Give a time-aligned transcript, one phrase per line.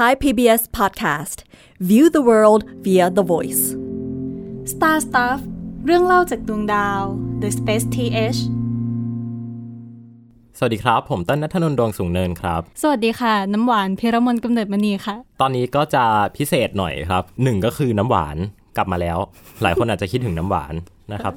[0.00, 1.38] Thai PBS Podcast
[1.90, 3.62] View the world via the voice
[4.72, 5.40] Star Stuff
[5.86, 7.02] เรื่องเล่าจากดวงดาว
[7.42, 8.40] The Space TH
[10.58, 16.04] สวัสดีครับ ผมต้นนัทนนท์ดวงสูงเนินครับ สวัสดีค่ะ น้ำหวานพิรมนกำเนิดมณีค่ะ ตอนนี้ก็จะ
[16.36, 18.36] พิเศษหน่อยครับหนึ่งก็คือน้ำหวาน
[18.76, 19.18] กลับมาแล้ว
[19.62, 20.74] หลายคนอาจจะคิดถึงน้ำหวาน
[21.12, 21.34] นะครับ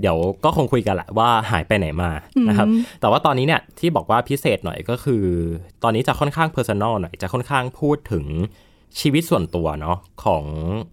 [0.00, 2.10] เดี๋ยวก็คงคุยกันแหละว่าหายไปไหนมา
[2.48, 2.68] นะครับ
[3.00, 5.24] แต่ว่าตอนนี้เนี่ยที่บอกว่าพิเศษหน่อยก็คือ
[5.82, 8.26] ตอนนี้จะค่อนข้าง personal หน่อยจะค่อนข้างพูดถึง
[9.00, 10.44] ชีวิตส่วนตัวเนาะของ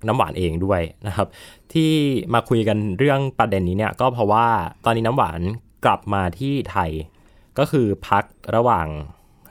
[0.08, 1.28] น้ำหวานเองด้วยนะครับ
[1.74, 1.92] ที่
[2.34, 4.48] มาคุยกันเรื่องประเด็นนี้เนี่ยก็เพราะว่า
[4.86, 5.40] ตอนนี้น้ำหวาน
[5.86, 6.92] กลับมาที่ไทย
[7.60, 8.24] ก็คือพัก
[8.56, 8.88] ระหว่าง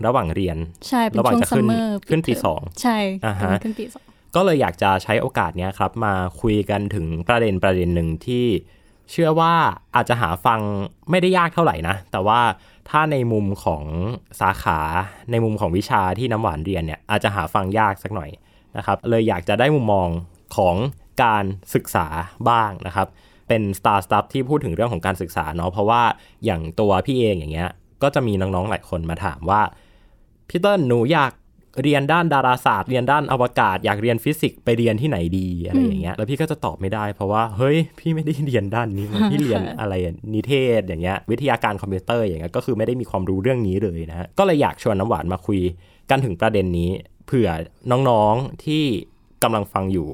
[0.07, 0.59] ระหว่างเรียน
[0.89, 4.05] ใช่เป็นระหว่างช่วงจะ summer ขึ้นปีสองใช่อ่าฮะขึ้นปีสอง
[4.37, 8.47] ก็เลยอยากจะใช้โอกาสเนี้ยครับ มาคุยกันถึงประเด็นประเด็นหนึ่งที่
[9.11, 9.53] เชื่อว่า
[9.95, 10.61] อาจจะหาฟัง
[11.11, 12.41] ไม่ได้ยากเท่าไหร่นะ แต่ว่า
[12.91, 13.85] ถ้าในมุมของ
[14.41, 14.81] สาขา
[15.31, 18.31] ในมุมของวิชาที่น้ำหวานเรียนเนี่ยอาจจะหาฟังยากสักหน่อย
[18.77, 20.09] นะครับ เลยอยากจะได้มุมมอง
[20.57, 20.77] ของ
[21.23, 21.45] การ
[21.75, 22.07] ศึกษา
[22.49, 23.09] บ้างนะครับ
[23.49, 26.03] เป็น Star Stuff ที่พูดถึงเรื่องของการศึกษาเนาะเพราะว่า
[26.45, 27.71] อย่างตัวพี่เองอย่างเงี้ย
[28.03, 29.63] ก็จะมีน้องๆหลายคนมาถามว่า
[30.49, 31.33] พี่เติ้ลหนูอยาก
[31.83, 45.61] เรียนด้านดาราศาสตร์เรียนด้านอวกาศ อยากเรียนฟิสิกส์ไปเรียนที่ไหนดีอะไรอย่างเงี้ยแล้วพี่ก็จะตอบไม่ได้ เพราะว่าเฮ้ยพี่ไม่ได้เรียนด้านนี้มาพี่เรียนอะไรอะนิเทศอย่างเงี้ยวิทยาการคอมพิวเตอร์อย่างเงี้ยก็คือไม่ได้มีความรู้เรื่องนี้เลยนะฮะก็เลยอยากชวนน้ำหวานมาคุย
[46.11, 46.91] กันถึงประเด็นนี้
[47.27, 47.49] เผื่อ
[47.91, 48.85] น้องๆที่
[49.43, 50.09] กำลังฟังอยู่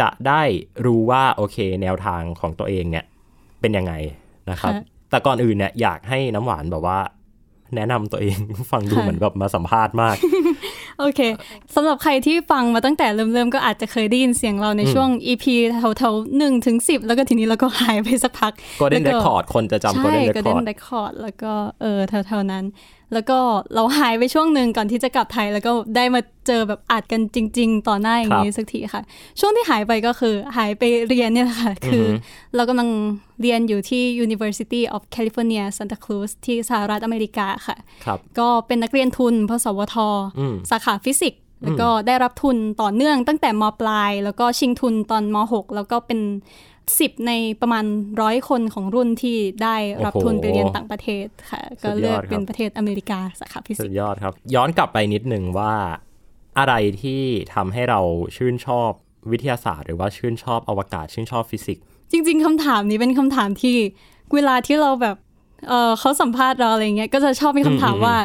[0.00, 0.42] จะได้
[0.86, 3.04] รู้ว่าโอเค แนวทางของตัวเองเนี่ย
[3.60, 3.92] เป็นยังไง
[4.50, 6.98] นะครับค่ะแต่ก่อนอื่นเนี่ยอยากให้น้ำหวานแบบว่า
[7.76, 8.38] แนะนำตัวเอง
[8.70, 10.16] ฟังดูค่ะเหมือนแบบมาสัมภาษณ์มาก
[10.98, 11.20] โอเค
[11.74, 15.44] สำหรับใครที่ฟังมาตั้งแต่เริ่มๆ ก็อาจจะเคยได้ยินเสียงเราในช่วง EP
[15.98, 22.64] แถวๆหนึ่งถึงสิบแล้วก็ทีนี้เราก็หายไปสักพัก Golden แล้วก็ Record คนจะจำใช่ Golden Golden Record Record แล้วก็เออแถวๆนั้น
[23.12, 23.38] แล้วก็
[23.74, 29.02] เราหายไปช่วงหนึ่งก่อนที่จะกลับไทย แล้วก็ได้มาเจอแบบอัดกันจริง ๆ ต่อหน้าอย่างนี้สักทีค่ะ
[29.40, 32.08] ช่วงที่หายไปก็คือหายไปเรียนเนี่ยแหละค่ะ คืออ
[32.54, 32.88] เรากำลัง
[33.40, 39.96] เรียนอยู่ที่ University of California Santa Cruz ที่สหรัฐอเมริกาค่ะครับก็เป็นนักเรียนทุนพสวท
[40.38, 46.20] อืมสาขาฟิสิกส์แล้วก็ได้รับทุนต่อเนื่องตั้งแต่มปลาย แล้วก็ชิงทุนตอนม .6 แล้วก็เป็น
[47.00, 47.84] สิบในประมาณ
[48.22, 55.74] ร้อยคนของรุ่นที่ได้รับทุนไปเรียนต่างประเทศค่ะ ก็เลือกเป็นประเทศอเมริกาสาขาฟิสุสิกดส์ยอดครับ ย้อนกลับไปนิดนึงว่า
[56.58, 57.22] อะไรที่
[57.54, 58.00] ทำให้เรา
[58.36, 58.90] ชื่นชอบ
[59.30, 63.76] วิทยาศาสตร์ หรือว่าชื่นชอบอวกาศชื่นชอบฟิสิกส์จริง ๆคำถามนี้เป็นคำถามที่
[64.34, 65.16] เวลาที่เราแบบ
[65.68, 68.16] เออเขาสัมภาษณ์เราอะไรเงี้ยก็จะชอบมีคำถามว่า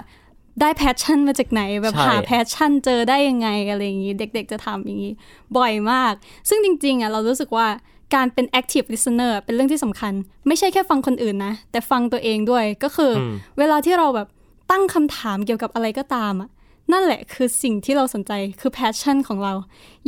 [0.61, 5.13] ได้ passion มาจากไหน แบบหา passion เจอได้ยังไงอะไรอย่างนี้ เด็กๆจะถามอย่างนี้
[5.57, 6.13] บ่อยมาก
[6.49, 7.67] ซึ่งจริงๆอะเรารู้สึกว่า
[8.15, 10.13] การเป็น active listener เป็นเรื่องที่สำคัญ
[10.47, 13.21] ไม่ใช่แค่ฟังคนอื่นนะ แต่ฟังตัวเองด้วยก็คือ
[13.59, 14.27] เวลาที่เราแบบ
[14.71, 16.49] ตั้งคำถามเกี่ยวกับอะไรก็ตามอะ
[16.91, 19.53] นั่นแหละคือสิ่งที่เราสนใจคือ passion ของเรา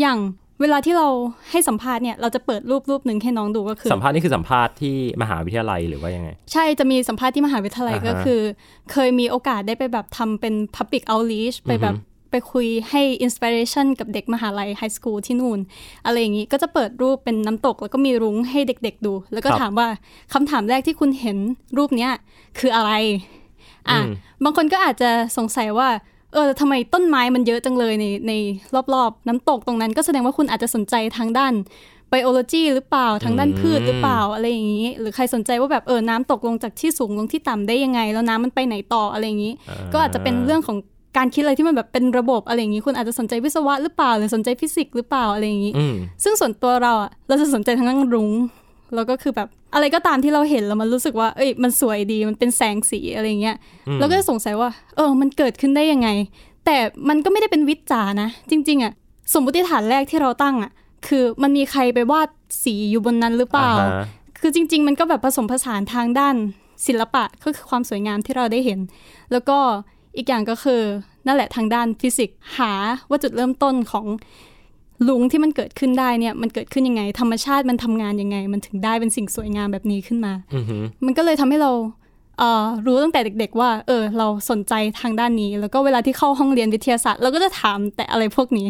[0.02, 0.20] อย่าง
[0.62, 1.08] เวลาที่เรา
[1.52, 8.42] ให้สัมภาษณ์เนี่ยเราจะเปิดรูปรูปหนึ่งให้น้องดูก็คือ สัมภาษณ์นี่คือสัมภาษณ์ที่มหาวิทยาลัยหรือว่ายังไง ใช่จะมีสัมภาษณ์ที่มหาวิทยาลัยอ่าฮะก็คือ
[8.92, 11.94] เคยมีโอกาสได้ไปแบบทำเป็น Public Outreach ไปแบบ
[12.34, 15.60] ไปคุยให้ inspiration กับเด็กมหาลัยไฮสคูลที่นู่น
[16.06, 19.88] อะไรอย่างนี้ก็จะเปิดรูปเป็นน้ำตก แล้วก็มีรุ้งให้เด็กๆดู แล้วก็ครับถามว่า
[20.34, 21.38] คำถามแรกที่คุณเห็น
[21.78, 22.12] รูปเนี้ย
[22.60, 22.92] คืออะไร
[23.90, 24.00] อะ
[24.44, 25.90] บางคนก็อาจจะสงสัยว่า
[26.34, 28.34] เออทำไมต้นไม้มันเยอะจังเลยในใน
[28.94, 31.54] รอบๆ น้ำตกตรงนั้น ก็แสดงว่าคุณอาจจะสนใจทางด้าน
[32.10, 39.54] ไบโอโลจีหรือเปล่าทางด้านพืชหรือเปล่าอะไรอย่างนี้ หรือใครสนใจว่าแบบเออน้ำตกลงจากที่สูงลงที่ต่ำได้ยังไง แล้วน้ำมันไปไหนต่ออะไรอย่างนี้
[39.94, 40.78] ก็อาจจะเป็นเรื่องของ
[41.18, 48.32] การคิดอะไรที่มันแบบเป็นระบบอะไรอย่างนี้คุณอาจจะสนใจวิศวะหรือเปล่า หรือสนใจฟิสิกส์หรือเปล่าอะไรอย่างนี้อืมซึ่งส่วนตัวเราอะเราจะสนใจทางด้านรุ้ง
[48.96, 53.56] แล้วก็คือแบบอะไรก็ตามที่เราเห็นแล้วมันรู้สึกว่า เอ้ยมันสวยดีมันเป็นแสงสีอะไรเงี้ย
[54.00, 56.10] เราก็จะสงสัยว่า เออ มันเกิดขึ้นได้ยังไง
[56.66, 56.78] แต่
[57.10, 58.94] มันก็ไม่ได้เป็นวิจจ๋านะ จริง ๆอะ
[59.34, 60.72] สมมติฐานแรกที่เราตั้งอะ
[61.08, 62.30] คือมันมีใครไปวาด
[62.64, 64.06] สีอยู่บนนั้นหรือเปล่าอ่าฮะ
[64.40, 66.36] คือจริง ๆ มันก็แบบผสมผสานทางด้าน
[66.88, 68.80] ศิลปะก็คือความสวยงามที่เราได้เห็น
[69.32, 69.58] แล้วก็
[70.18, 70.82] อีกอย่างก็คือ
[71.28, 72.72] นั่นแหละทางด้านฟิสิกส์หา
[73.10, 74.06] ว่าจุดเริ่มต้นของ
[75.08, 81.72] ลุงที่มันเกิดขึ้นได้เนี่ยมันเกิดขึ้นยังไง ธรรมชาติมันทำงานยังไง มันถึงได้เป็นสิ่งสวยงามแบบนี้ขึ้นมาอือหือมันก็เลยทำให้เรา
[82.40, 88.68] เอ่อรู้ตั้งแต่เด็ก ๆ ว่า เออ เราสนใจทางด้านนี้ แล้วก็เวลาที่เข้าห้องเรียนวิทยาศาสตร์เราก็จะถามแต่อะไรพวกนี้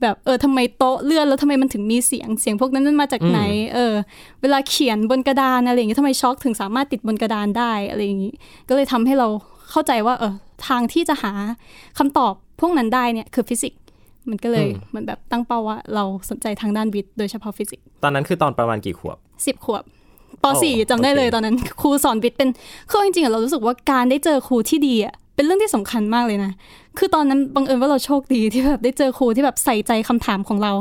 [0.00, 3.40] แบบเออทำไมโต๊ะเลื่อนแล้วทำไมมันถึงมีเสียงเสียงพวกนั้นมันมาจากไหน
[3.74, 3.94] เออ
[4.42, 8.32] เวลาเขียนบนกระดานอะไรอย่างงี้ทำไมชอล์กถึงสามารถติดบนกระดานได้อะไรอย่างงี้
[8.68, 9.28] ก็เลยทำให้เรา
[9.70, 10.32] เข้าใจว่าเออ
[10.68, 11.32] ทางที่จะหา
[11.98, 13.80] คำตอบพวกนั้นได้เนี่ยคือฟิสิกส์
[14.30, 19.16] มันก็เลยเหมือนแบบตั้งเป้าว่าเราสนใจทางด้านวิทย์โดยเฉพาะฟิสิกส์ตอนนั้นคือตอนประมาณกี่ขวบ
[19.46, 19.82] สิบขวบ
[20.42, 22.48] โอ้ ป.4 จำได้เลยโอเคตอนนั้นครูสอนวิทย์เป็น
[22.90, 26.52] คือจริงๆอะเรารู้สึกว่าการได้เจอครูที่ดีอะ เป็นเรื่องที่สำคัญมากเลยนะ
[26.98, 30.72] คือตอนนั้นบังเอิญว่าเราโชคดีที่แบบได้เจอครูที่แบบใส่ใจคำถามของเรา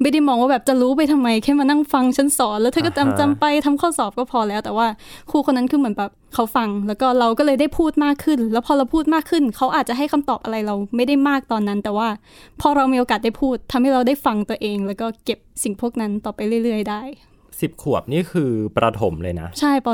[0.00, 4.86] ไม่ได้มองว่าแบบจะรู้ไปทำไมแค่มานั่งฟังฉันสอนแล้วเธอก็จำอ่าฮะจำไปทำข้อสอบก็พอแล้ว แต่ว่า
[5.30, 12.08] ครูคนนั้นคือเหมือนแบบเขาฟัง แล้วก็เราก็เลยได้พูดมากขึ้น แล้วพอเราพูดมากขึ้น เขาอาจจะให้คำตอบอะไรเราไม่ได้มากตอนนั้น แต่ว่า
[12.60, 17.02] พอเรามีโอกาสได้พูดทำให้เราได้ฟังตัวเอง แล้วก็เก็บสิ่งพวกนั้นต่อไปเรื่อย ๆ ได้
[17.60, 19.88] สิบขวบนี่คือประถมเลยนะ ใช่ป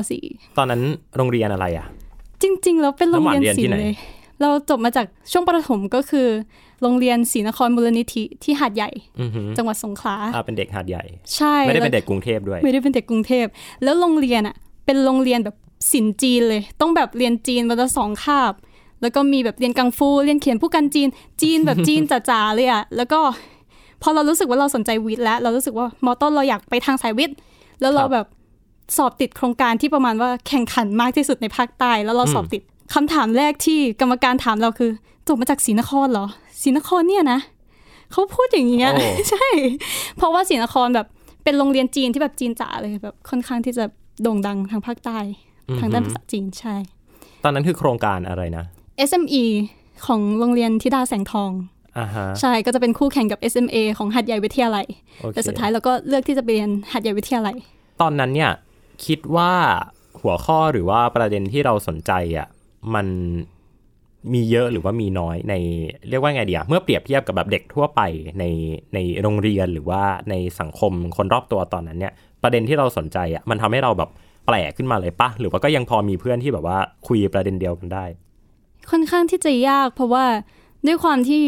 [0.59, 0.83] ตอนนั้น
[1.17, 2.08] โรงเรียนอะไรอะ .4
[2.43, 3.95] จริง ๆ แล้วเป็นโรงเรียนแล้วหวานเรียนที่ศิลไหนป์เลย
[4.41, 6.29] เราจบมาจากช่วงประถมก็คือ
[6.83, 8.91] โรงเรียนศรีนครมูลนิธิที่หาดใหญ่
[9.21, 11.05] อือหือจังหวัดสงขลาอ่าเป็นเด็กหาดใหญ่
[11.37, 13.47] ใช่ ไม่ได้เป็นแล้วเด็กกรุงเทพด้วย ไม่ได้เป็นเด็กกรุงเทพ
[13.85, 14.57] แล้วโรงเรียนอะ
[14.87, 15.57] เป็นโรงเรียนแบบ
[15.93, 18.53] ศิลป์จีนเลย ต้องแบบเรียนจีนวันละสองคาบ
[19.03, 21.09] แล้วก็มีแบบเรียนกังฟู เรียนเขียนผู้กันจีน
[21.43, 22.01] จีนแบบจีน
[22.31, 23.21] จ๋าๆเลยอะ แล้วก็
[24.03, 27.37] พอเรารู้สึกว่าเราสนใจวิทย์แล้ว เรารู้สึกว่ามอต้นเราอยากไปทางสายวิทย์
[27.81, 28.27] แล้วเราครับแบบ
[28.97, 32.63] สอบติดโครงการที่ประมาณว่าแข่งขันมากที่สุดในภาคใต้แล้วเราสอบติด
[32.95, 34.91] คำถามแรกที่กรรมการถามเราคือ
[35.29, 36.27] จบมาจากศรีนครเหรอ
[36.63, 37.41] ศรีนครเนี่ยนะ
[38.13, 39.47] เขาพูดอย่างเงี้ยโอ้ใช่
[40.17, 41.07] เพราะว่าศรีนครแบบ
[41.45, 43.85] เป็นโรงเรียนจีนที่แบบจีนจ๋าเลยแบบค่อนข้างที่จะ
[44.23, 45.19] โด่งดังทางภาคใต้
[45.81, 46.75] ทางด้านภาษาจีนใช่
[47.45, 48.65] ตอนนั้นคือโครงการอะไรนะ
[49.09, 49.45] SME
[50.07, 51.51] ของโรงเรียนธิดาแสงทอง
[51.99, 54.87] อ่าฮะใช่ก็จะเป็นคู่แข่งกับ SMA ของหัดใหญ่วิทยาลัย
[55.21, 57.57] โอเคแต่สุดท้ายเราก็เลือกที่จะไปเรียนหัดใหญ่วิทยาลัย
[58.03, 58.51] ตอนนั้นเนี่ย
[59.05, 59.53] คิดว่า
[60.21, 62.49] หัวข้อหรือว่าประเด็นที่เราสนใจอะ
[62.95, 63.07] มัน
[64.33, 65.55] มีเยอะหรือว่ามีน้อยใน
[66.09, 68.01] เรียกว่าไงเดีอะเมื่อเปรียบเทียบกับแบบเด็กทั่วไป
[68.39, 68.45] ใน
[68.95, 72.13] ในโรงเรียนหรือว่าในสังคมคนรอบตัวตอนนั้นเนี่ย
[72.43, 74.11] ประเด็นที่เราสนใจอะมันทำให้เราแบบ
[74.47, 78.05] แปลกขึ้นมาเลยปะหรือว่าก็ยังพอมีเพื่อนที่แบบว่าคุยประเด็นเดียวกันได้
[78.91, 80.25] ค่อนข้างที่จะยากเพราะว่า
[80.87, 81.43] ด้วยความที่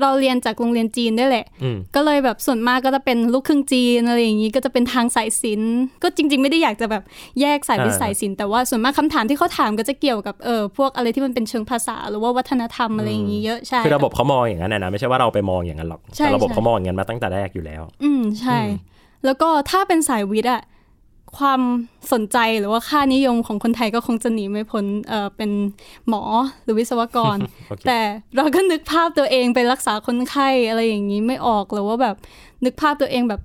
[0.00, 7.02] เราเรียนจากโรงเรียนจีนด้วยแหละอืมก็เลยแบบส่วนมากก็จะเป็นลูกครึ่งจีนอะไรอย่างนี้ก็จะเป็นทางสายศิลป์ก็จริง ๆ ไม่ได้อยากจะแบบ
[7.40, 18.58] แยกสายวิทย์อ่าสายศิลป์แต่ว่าส่วนมากคำถามที่เขาถามก็จะเกี่ยวกับเออพวกอะไรที่มันเป็นเชิงภาษาหรือว่าวัฒนธรรมอะไรอย่างนี้เยอะใช่คือระบบเขามองอย่างนั้นนะนะไม่ใช่ว่าเราไปมองอย่างนั้นหรอกใช่แต่ระบบใช่เขามองอย่างนั้นมาตั้งแต่แรกอยู่แล้ว อืมใช่
[19.24, 20.62] แล้วก็ถ้าเป็นสายวิทย์อะ
[21.38, 21.60] ความ
[22.12, 25.50] สนใจหรือว่าค่านิยมของคนไทยก็คงจะหนีไม่พ้นเออเป็น
[26.08, 26.22] หมอ
[26.62, 27.36] หรือวิศวกร
[27.68, 27.98] โอเคแต่
[28.36, 32.16] เราก็นึกภาพตัวเองไปรักษาคนไข้อะไรอย่างนี้ไม่ออกหรือว่าแบบ
[32.64, 33.40] นึกภาพตัวเองแบบ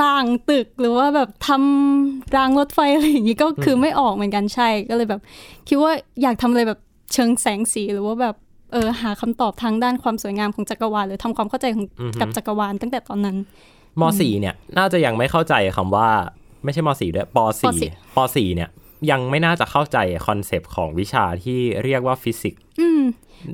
[0.00, 5.20] สร้างตึกหรือว่าแบบทำรางรถไฟอะไรอย่างนี้ก็คือไม่ออกเหมือนกันใช่ก็เลยแบบ
[5.68, 5.92] คิดว่า
[6.22, 6.78] อยากทำอะไรแบบ
[7.12, 8.34] เชิงแสงสีหรือว่าแบบ
[8.72, 11.86] เออหาคำตอบทางด้านความสวยงามของจักรวาลหรือทำความเข้าใจของ
[12.20, 13.36] กับจักรวาลตั้งแต่ตอนนั้น
[14.00, 16.08] มสี่เนี่ย น่าจะยังไม่เข้าใจคำว่า
[16.64, 18.70] ไม่ใช่มสี่ด้วยปสี่ปสี่ปสี่เนี่ย
[19.10, 23.02] ยังไม่น่าจะเข้าใจ concept ของวิชาที่เรียกว่าฟิสิกส์อืม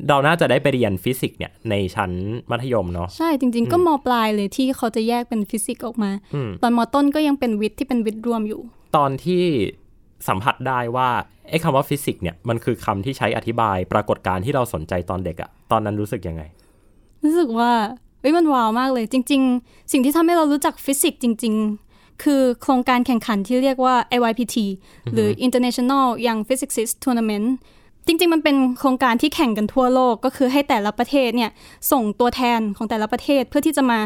[0.08, 2.12] เราน่าจะได้ไปเรียนฟิสิกส์เนี่ย ในชั้น
[2.50, 8.60] มัธยมเนาะใช่จริง ๆ ก็มปลายเลยที่เขาจะแยกเป็นฟิสิกส์ออกมาอืมตอนมต้นก็ยังเป็นวิทย์ที่เป็นวิทย์รวมอยู่
[8.96, 9.44] ตอนที่
[10.28, 11.08] สัมผัสได้ว่า
[11.50, 16.42] ไอ้คำว่าฟิสิกส์เนี่ยมันคือคำที่ใช้อธิบายปรากฏการณ์ที่เราสนใจตอนเด็กอะตอนนั้นรู้สึกยังไง
[17.24, 17.70] รู้สึกว่า
[18.20, 21.87] เอ้ยมันว้าวมากเลย จริง ๆ สิ่งที่ทำให้เรารู้จักฟิสิกส์จริง ๆ
[22.22, 24.56] คือโครงการแข่งขันที่เรียกว่า IYPT
[25.12, 27.48] หรือ International Young Physicist Tournament
[28.06, 31.50] จริง ๆ มันเป็นโครงการที่แข่งกันทั่วโลก ก็คือให้แต่ละประเทศเนี่ย
[31.92, 34.00] ส่งตัวแทนของแต่ละประเทศเพื่อที่จะมา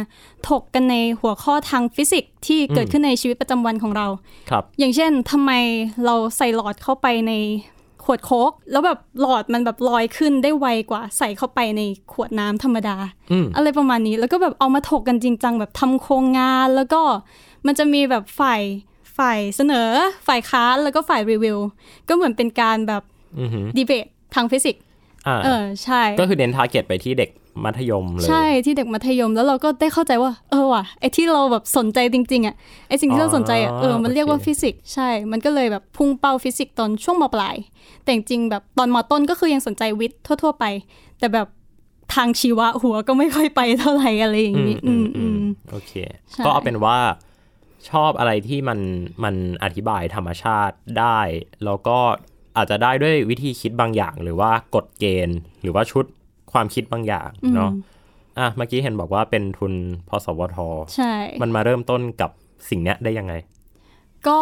[0.49, 4.07] ถกกันในหัวข้อทางฟิสิกส์ที่เกิดขึ้นในชีวิตประจำวันของเรา
[4.51, 5.51] ครับ อย่างเช่นทำไม
[6.05, 7.33] เราใส่หลอดเข้าไปใน
[8.05, 11.81] ขวดโค้กแล้วแบบหลอดมันแบบลอยขึ้นได้ไวกว่าใส่เข้าไปใน
[12.13, 12.97] ขวดน้ำธรรมดา
[13.33, 17.03] อืมอะไรประมาณนี้แล้วก็แบบเอามาถกกันจริงจังแบบทำโครงงานแล้วก็
[17.67, 18.63] มันจะมีแบบฝ่าย
[19.19, 19.91] ฝ่ายเสนอ
[20.29, 21.59] ฝ่ายค้านแล้วก็ฝ่ายรีวิว
[22.09, 23.03] ก็เหมือนเป็นการแบบ
[23.41, 24.83] อือหือดีเบตทางฟิสิกส์
[25.27, 27.31] อ่าเออใช่ ก็คือเน้น target ไปที่เด็ก
[27.65, 32.55] มัธยมเลย ใช่ที่เด็กมัธยมแล้วเราก็ได้เข้าใจว่า เออว่ะไอที่เราแบบสนใจจริง ๆอะ
[32.89, 37.57] ไอสิ่งที่เราสนใจอะอ๋อเออมันเรียกว่าโอเคฟิสิกส์ใช่ มันก็เลยแบบพุ่งเป้าฟิสิกส์ตอนช่วงมปลาย
[38.03, 40.65] แต่จริงๆแบบตอนมต้นก็คือยังสนใจวิทย์ทั่ว ๆ ไป
[41.19, 41.49] แต่แบบ
[42.15, 45.93] ทางชีวะหัวก็ไม่ค่อยไปเท่าไหร่อะไรอย่างนี้อืมอืมโอเค
[46.31, 46.97] ใช่ก็เอาเป็นว่า
[47.91, 48.79] ชอบอะไรที่มัน
[49.25, 49.35] มัน
[49.65, 51.21] อธิบายธรรมชาติได้
[51.65, 51.99] แล้วก็
[52.57, 56.05] อาจจะได้ด้วยวิธีคิดบางอย่าง หรือว่ากฎเกณฑ์ หรือว่าชุด
[56.53, 57.71] ความคิดบางอย่างเนาะ
[58.39, 59.73] อะเมื่อกี้เห็นบอกว่าเป็นทุน
[60.09, 60.59] พสวท
[60.97, 62.31] ใช่ มันมาเริ่มต้นกับ
[62.69, 63.33] สิ่งเนี้ยได้ยังไง
[64.29, 64.41] ก็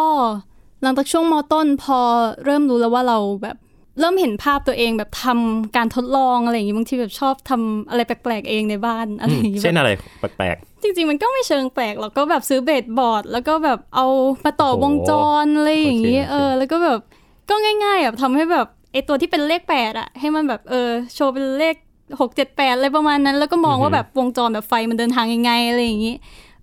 [0.81, 1.99] หลังจากช่วงมต้นพอ
[2.43, 3.57] เริ่มรู้แล้วว่าเราแบบ
[3.99, 9.91] เริ่มเห็นภาพตัวเองแบบทำการทดลองอะไรอย่างนี้บางทีแบบชอบทำอะไรแปลกๆเองในบ้านอะไรอย่างนี้เช่นแบบอะไร
[10.37, 14.07] แปลกจริง ๆ มันก็ไม่เชิงแปลกเราก็แบบซื้อเบสบอร์ด แล้วก็แบบเอา
[14.45, 15.11] มาต่อโอ้โหวงจ
[15.43, 16.99] รอะไรอย่างนี้โอเคโอเคเออ แล้วก็แบบ
[17.49, 21.75] ก็ง่ายๆแบบทำให้แบบไอตัวที่เป็นเลขแปดอะให้มันแบบเออโชว์เป็นเลข
[22.19, 26.15] หกเจ็ดแปดอะไรประมาณนั้น แล้วก็มองว่าแบบวงจรแบบไฟมันเดินทางยังไงอะไรอย่างนี้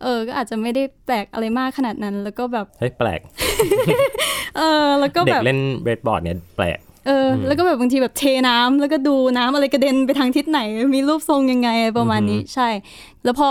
[0.03, 3.21] เออ ก็อาจจะไม่ได้แปลกอะไรมากขนาดนั้น แล้วก็แบบๆเฮ้ยแปลก
[4.57, 10.61] เออ แล้วก็เด็แบกบเล่นเบสบอร์ดเนี่ยแปลก เออ แล้วก็แบบบางทีแบบเทน้ำแล้วก็ดูน้ำอะไรกระเด็นไปทางทิศไหน
[10.95, 12.69] มีรูปทรงยังไงประมาณนี้ใช่
[13.25, 13.51] แล้วพอ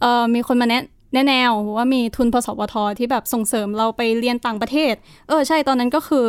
[0.00, 0.82] เออมีคนมาแนะ
[1.14, 4.94] แนะแนวว่ามีทุนพสวทที่แบบส่งเสริมเราไปเรียนต่างประเทศ
[5.28, 6.24] เออใช่ตอนนั้นก็คือ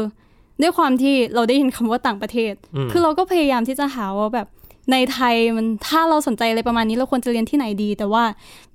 [0.62, 2.54] ด้วยความที่เราได้ยินคำว่าต่างประเทศ
[2.92, 4.48] คือเราก็พยายามที่จะหาว่าแบบ
[4.92, 8.24] ในไทยมันถ้าเราสนใจอะไรประมาณนี้เราควรจะเรียนที่ไหนดี แต่ว่า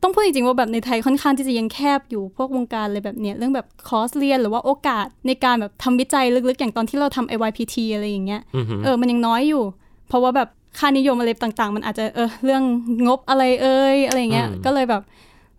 [0.02, 9.62] ต้องพูดจริงๆว่าแบบในไทยค่อนข้างที่จะยังแคบอยู่พวกวงการอะไรแบบเนี้ยเรื่องแบบคอร์สเรียนหรือว่าโอกาสในการแบบทำวิจัยลึกๆ อย่างตอนที่เราทำ AYPT อะไรอย่างเงี้ยอือหือเออมันยังน้อยอยู่
[10.08, 10.48] เพราะว่าแบบ
[10.78, 12.62] ค่านิยมอะไรต่างๆ มันอาจจะเออเรื่อง
[13.06, 15.02] งบอะไรเอ่ยอะไรเงี้ยก็เลยแบบ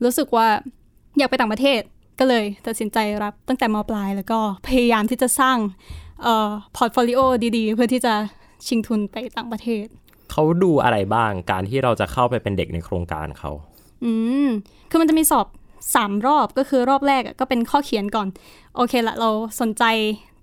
[0.03, 0.47] รู้สึกว่า
[1.17, 1.81] อยากไปต่างประเทศ
[2.19, 5.57] ก็เลยตัดสินใจรับตั้งแต่มปลายแล้วก็พยายามที่จะสร้าง
[6.23, 7.19] เอ่อ portfolio
[7.57, 8.13] ดีๆ เพื่อที่จะ
[8.67, 9.85] ชิงทุนไปต่างประเทศ
[10.31, 13.51] เขาดูอะไรบ้างการที่เราจะเข้าไปเป็นเด็กในโครงการเขา
[14.03, 14.11] อื
[14.45, 14.47] ม
[14.89, 15.47] คือมันจะมีสอบ
[15.95, 18.27] สามรอบก็คือรอบแรกอะก็เป็นข้อเขียนก่อน
[18.75, 19.29] โอเคละเรา
[19.61, 19.83] สนใจ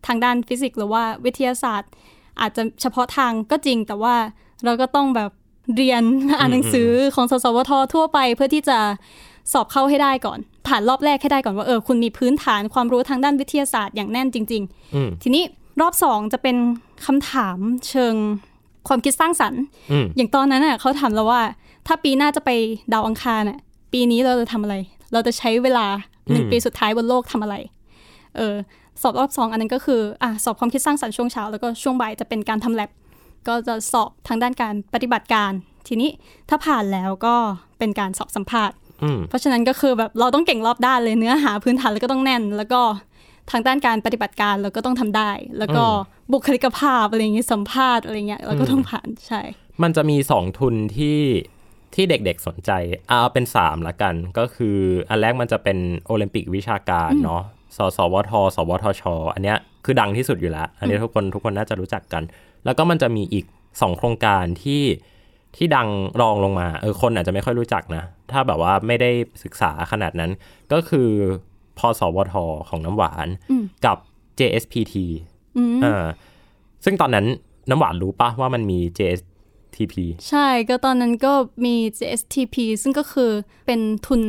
[0.07, 1.91] ทางด้านฟิสิกส์หรือว่าวิทยาศาสตร์
[2.41, 4.15] อาจจะเฉพาะทางก็จริง แต่ว่า
[4.65, 5.31] เราก็ต้องแบบ
[5.77, 6.03] เรียน
[6.39, 8.79] อ่านหนังสือของสสวททั่วไปเพื่อที่จะ
[9.53, 14.63] สอบเข้าให้ได้ก่อน ผ่านรอบแรกให้ได้ก่อนว่าเออคุณมีพื้นฐานความรู้ทางด้านวิทยาศาสตร์อย่างแน่นจริง
[14.95, 15.45] อืมๆทีนี้
[15.81, 16.57] รอบสองจะเป็น
[17.07, 18.15] คำถามเชิง
[18.89, 19.61] ความคิดสร้างสรรค์
[19.93, 21.43] อืมอย่างตอนนั้นน่ะเขาถามเราว่า
[21.87, 22.51] ถ้าปีหน้าจะไป
[22.93, 23.59] ดาวอังคารน่ะ
[23.93, 24.75] ปีนี้เราจะทำอะไร
[25.13, 25.87] เราจะใช้เวลา
[26.33, 27.55] หนึ่งอืมปีสุดท้ายบนโลกทำอะไร
[28.37, 28.55] เออ
[29.03, 32.91] สอบรอบสองอันนั้นก็คืออะสอบความคิดสร้างสรรค์ช่วงเช้าแล้วก็ช่วงบ่ายจะเป็นการทำแลบ
[33.49, 35.53] ก็จะสอบทางด้านการปฏิบัติการ
[35.89, 36.11] ทีนี้
[36.49, 37.35] ถ้าผ่านแล้วก็
[37.79, 42.81] เป็นการสอบสัมภาษณ์อืมเพราะฉะนั้นก็คือแบบเราต้องเก่งรอบด้านเลยเนื้อหาพื้นฐานแล้วก็ต้องแน่น แล้วก็
[43.51, 45.85] ทางด้านการปฏิบัติการเราก็ต้องทำได้ แล้วก็
[46.33, 49.41] บุคลิกภาพอะไรอย่างเงี้ยสัมภาษณ์อะไรเงี้ยเราก็ต้องผ่านใช่
[49.83, 51.21] มันจะมีสองทุนที่
[51.95, 52.71] ที่เด็กๆสนใจ
[53.09, 54.77] เอาเป็นสามละกัน ก็คือ
[55.11, 57.43] อันแรกมันจะเป็นโอลิมปิกวิชาการเนาะ
[57.77, 59.03] สสวท สวทช
[59.35, 62.23] อันเนี้ยคือดังที่สุดอยู่แล้ว อันนี้ทุกคนทุกคนน่าจะรู้จักกัน
[62.65, 63.45] แล้วก็มันจะมีอีก
[63.81, 64.83] สองโครงการที่
[65.57, 65.89] ที่ดัง
[66.21, 69.11] รองลงมาเออคนอาจจะไม่ค่อยรู้จักนะ ถ้าแบบว่าไม่ได้
[69.45, 70.31] ศึกษาขนาดนั้น
[70.73, 71.09] ก็คือ
[71.79, 72.35] พสวท
[72.69, 73.29] ของน้ำหวาน
[73.87, 73.97] กับ
[74.39, 74.95] JSPT
[75.85, 76.07] อ่า
[76.85, 77.27] ซึ่งตอนนั้น
[77.71, 79.95] น้ำหวานรู้ปะว่ามันมี JSTP
[80.29, 81.33] ใช่ก็ตอนนั้นก็
[81.65, 83.31] มี JSTP ซึ่งก็คือ
[83.67, 84.21] เป็นทุน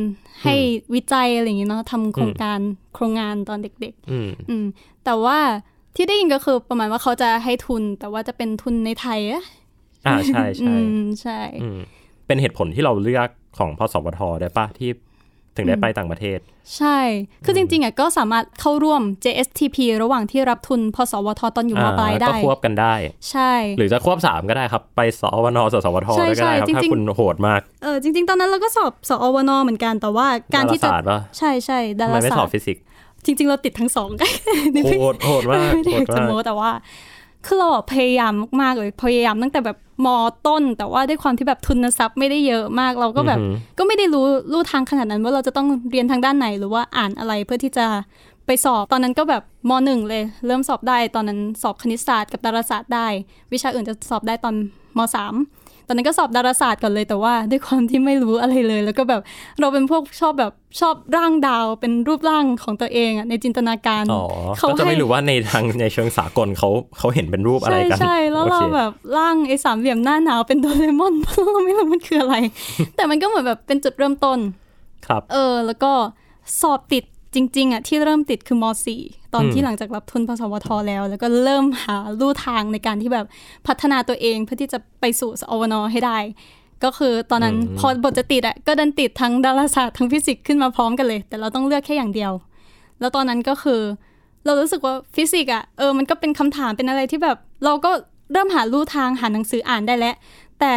[0.42, 0.54] ให้
[0.94, 2.58] วิจัยอะไรอย่างเงี้ยเนาะทำโครงการ
[2.94, 4.64] โครงงานตอนเด็กอืมๆอืม
[5.04, 5.38] แต่ว่า
[5.96, 9.44] ที่ได้ยินก็คือประมาณว่าเขาจะให้ทุน แต่ว่าจะเป็นทุนในไทยอะ
[10.06, 11.78] อ่าใช่อืใช่มใช่อืม
[12.26, 14.90] เป็นเหตุผลที่เราเลือกของพสวทได้ปะที่
[15.58, 16.38] ถึงได้ไปต่างประเทศ
[16.76, 16.98] ใช่
[17.44, 22.94] คือจริงๆอะก็สามารถเข้าร่วม JSTP ระหว่างที่รับทุน พสวทตอนอยู่มอ่าปลายก็ได้ควบกันได้
[23.30, 32.82] ใช่ หรือจะควบสามก็ได้ครับ ไปสวนสสวทใช่ด้วยก็ได้ครับใช่ถ้าจริงๆคุณโหดมาก เออจริง ๆ ตอนนั้นเราก็สอบสอวนเหมือนกันแต่ว่าการที่จะดาราศาสตร์ปะใช่ใช่ดาทำไมราไม่ศาสสอตบร์ฟิสิกส์
[33.24, 34.10] จริง ๆ เราติดทั้งสอง
[35.00, 36.70] โหดโหดมากไม่ได้โหอดยากจะมากโม้แต่ว่า
[37.46, 40.06] คือเราอะพยายามมากๆเลยพยายามตั้งแต่แบบ ม
[40.46, 47.86] ต้น แต่ว่าด้วยความที่แบบทุนทรัพย์ไม่ได้เยอะมาก เราก็แบบอือหือก็ไม่ได้รู้รู้ทางขนาดนั้นว่าเราจะต้องเรียนทางด้านไหนหรือว่าอ่านอะไรเพื่อที่จะ
[48.46, 53.06] ไปสอบตอนนั้นก็แบบมหนึ่งเลย เริ่มสอบได้ตอนนั้นสอบคณิตศาสตร์กับดาราศาสตร์ได้
[53.52, 54.54] วิชาอื่นจะสอบได้ตอน
[54.96, 55.34] มสาม
[55.88, 59.20] ตอนนั้นก็สอบดาราศาสตร์ก่อนเลยแต่ว่าด้วยความที่ไม่รู้อะไรเลย แล้วก็แบบ
[59.60, 64.22] เราเป็นพวกชอบแบบชอบร่างดาวเป็นรูปร่างของตัวเองอะในจินตนาการอ๋อ
[64.58, 66.68] เขาก็จะไม่ให้รู้ว่าในทางในเชิงสากลเขา
[66.98, 72.36] เขาเห็นเป็นรูปอะไรใช่กันใช่แล้วโอเราคแบบร่างไอ้สามเหลี่ยมหน้าหนาวเป็นโดเรมอนเพราะเราไม่รู้มันคืออะไร
[72.96, 74.38] แต่มันก็เหมือนแบบเป็นจุดเริ่มต้น
[75.06, 75.92] ครับ เออ แล้วก็
[76.60, 77.04] สอบติด
[77.34, 78.64] จริง ๆอะที่เริ่มติดคือม
[79.00, 83.26] .4 ตอนอืมที่หลังจากรับทุนพสวทแล้ว แล้วก็เริ่มหาลู่ทางในการที่แบบ
[83.66, 86.18] พัฒนาตัวเองเพื่อที่จะไปสู่สอวนให้ได้
[86.84, 92.32] ก็คือตอนนั้นพอบทจะติดอะก็ดันติดทั้งดาราศาสตร์ทั้งฟิสิกส์ขึ้นมาพร้อมกันเลย แต่เราต้องเลือกแค่อย่างเดียว
[93.00, 93.80] แล้วตอนนั้นก็คือ
[94.44, 97.90] เรารู้สึกว่าฟิสิกส์อะเออมันก็เป็นคำถามเป็นอะไรที่แบบ เราก็
[98.32, 100.14] เริ่มหาลู่ทางหาหนังสืออ่านได้แล้ว
[100.60, 100.72] แต่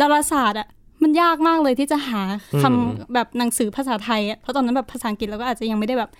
[0.00, 0.68] ดาราศาสตร์อะ
[1.04, 2.20] มันยากมากเลยที่จะหา
[2.62, 6.10] คำแบบหนังสือภาษาไทยอะเพราะตอนนั้นแบบภาษาอังกฤษเราก็อาจจะยังไม่ได้แบบ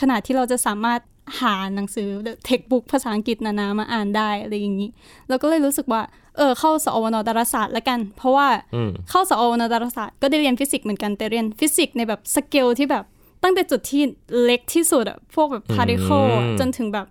[0.00, 1.00] ขนาดที่เราจะสามารถ
[1.40, 2.08] หาหนังสือ
[2.44, 4.88] textbook ภาษาอังกฤษนานามาอ่านได้อะไรอย่างนี้
[5.28, 6.02] เราก็เลยรู้สึกว่า
[6.36, 13.04] เออเข้าสอวนดาราศาสตร์ละกัน เพราะว่าอืมเข้าสอวนดาราศาสตร์ก็ได้เรียนฟิสิกส์เหมือนกันแต่เรียนฟิสิกส์ในแบบสเกลที่แบบ
[13.42, 14.02] ตั้งแต่จุดที่
[14.42, 17.06] เล็กที่สุดอะพวกแบบพาร์ติเคิลอืมจนถึงแบบ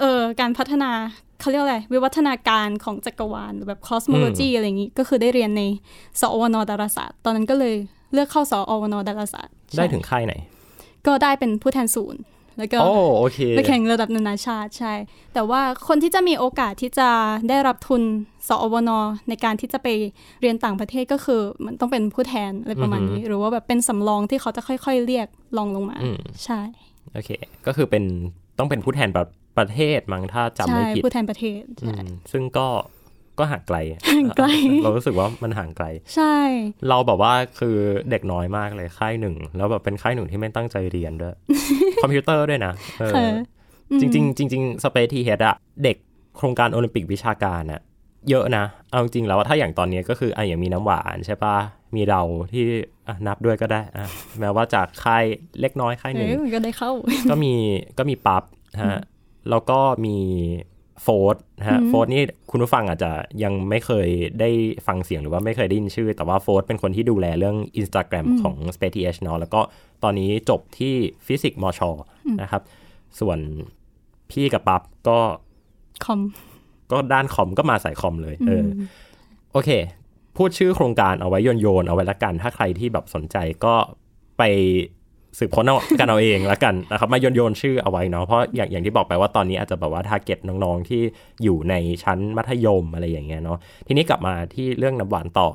[0.00, 0.90] เออการพัฒนา
[1.42, 5.62] เขาเรียกอะไร วิวัฒนาการของจักรวาลหรือแบบ cosmology อะไรอย่างนี้ ก็คือได้เรียนใน
[6.20, 7.74] สอวนดาราศาสตร์ ตอนนั้นก็เลย
[8.12, 10.34] เลือกเข้าสอวนดาราศาสตร์ ได้ใช่ถึงค่ายไหน
[11.06, 12.22] ก็ได้เป็นผู้แทนศูนย์
[12.58, 14.92] แล้วก็โอ้โอเคไปแข่งระดับนานาชาติใช่
[15.34, 17.08] แต่ว่าคนที่จะมีโอกาสที่จะ
[17.48, 18.02] ได้รับทุน
[18.48, 18.90] สอวน
[19.28, 19.88] ในการที่จะไป
[20.40, 26.60] เรียนต่างประเทศก็คือมันต้องเป็นผู้แทนอะไรประมาณนี้ หรือว่าแบบเป็นสำรองที่เขาจะค่อย ๆ เรียกรองลงมาอืมใช่
[27.14, 27.30] โอเค
[27.66, 28.04] ก็คือเป็น
[28.58, 29.26] ต้องเป็นผู้แทนประ
[29.58, 32.68] ประเทศมั้งถ้าจำใช่ไม่ผิดผู้แทนประเทศอืใช่มซึ่งก็
[33.38, 33.78] ก็ห่างไกล
[34.10, 34.46] ห่างไกล
[34.82, 36.36] เรารู้สึกว่ามันห่างไกล ใช่
[36.88, 37.76] เราแบบว่าคือ
[38.10, 41.34] เด็กน้อยมากเลยค่ายหนึ่ง แล้วแบบเป็นค่ายหนึ่งที่ไม่ตั้งใจเรียนด้วย
[42.02, 43.26] คอมพิวเตอร์ด้วยนะเออค่ะ
[44.00, 45.96] จริงๆจริงๆสเปซทีเฮดอะเด็ก
[46.36, 47.80] โครงการโอลิมปิกวิชาการอะ
[48.30, 51.56] เยอะนะ เอาจริงๆแล้วถ้าอย่างตอนนี้ก็คืออะอย่างมีน้ำหวานใช่ปะ
[51.96, 52.64] มีเราที่
[53.08, 54.06] อะนับด้วยก็ได้อะ
[54.40, 55.24] แม้ว่าจากค่าย
[55.60, 56.90] เล็กน้อยค่ายหเอนึ่งอมันก็ได้เข้า
[57.30, 57.52] ก็มี
[57.98, 58.42] ก็มีปั๊บ
[58.82, 59.00] ฮะ
[59.50, 60.18] แล้วก็มี
[61.02, 64.08] โฟร์ฮะโฟร์นี่คุณผู้ฟังอาจจะยังไม่เคย
[64.40, 64.50] ได้
[64.86, 69.60] ฟังเสียงหรือว่าไม่เคยได้ยินชื่อ แต่ว่าโฟร์เป็นคนที่ดูแลเรื่อง Instagram ของ Space TH เนาะแล้วก็
[70.02, 70.94] ตอนนี้จบที่
[71.26, 71.80] ฟิสิกส์มช
[72.42, 72.62] นะครับ
[73.20, 73.38] ส่วน
[74.30, 75.18] พี่กับปั๊บก็
[76.04, 76.20] คอม
[76.90, 78.82] ก็ด้านคอมก็มาสายคอมเลยเอออ
[79.52, 79.70] โอเค
[80.36, 83.74] พูดชื่อโครงการเอาไว้โยนโยนๆเอาไว้ละกัน ถ้าใครที่แบบสนใจก็
[84.38, 84.42] ไป
[85.38, 91.00] สืบค้นเอากันเอาเองละกันนะครับมาโยนโยนๆชื่อเอาไว้เนาะเพราะอย่างอย่างที่บอกไปว่าตอนนี้อาจจะแบบว่าทาร์เก็ตน้องๆที่
[91.42, 91.74] อยู่ใน
[92.04, 95.48] ชั้นมัธยมอะไรอย่างเงี้ยเนาะทีนี้กลับมาที่เรื่องน้ำหวานต่อ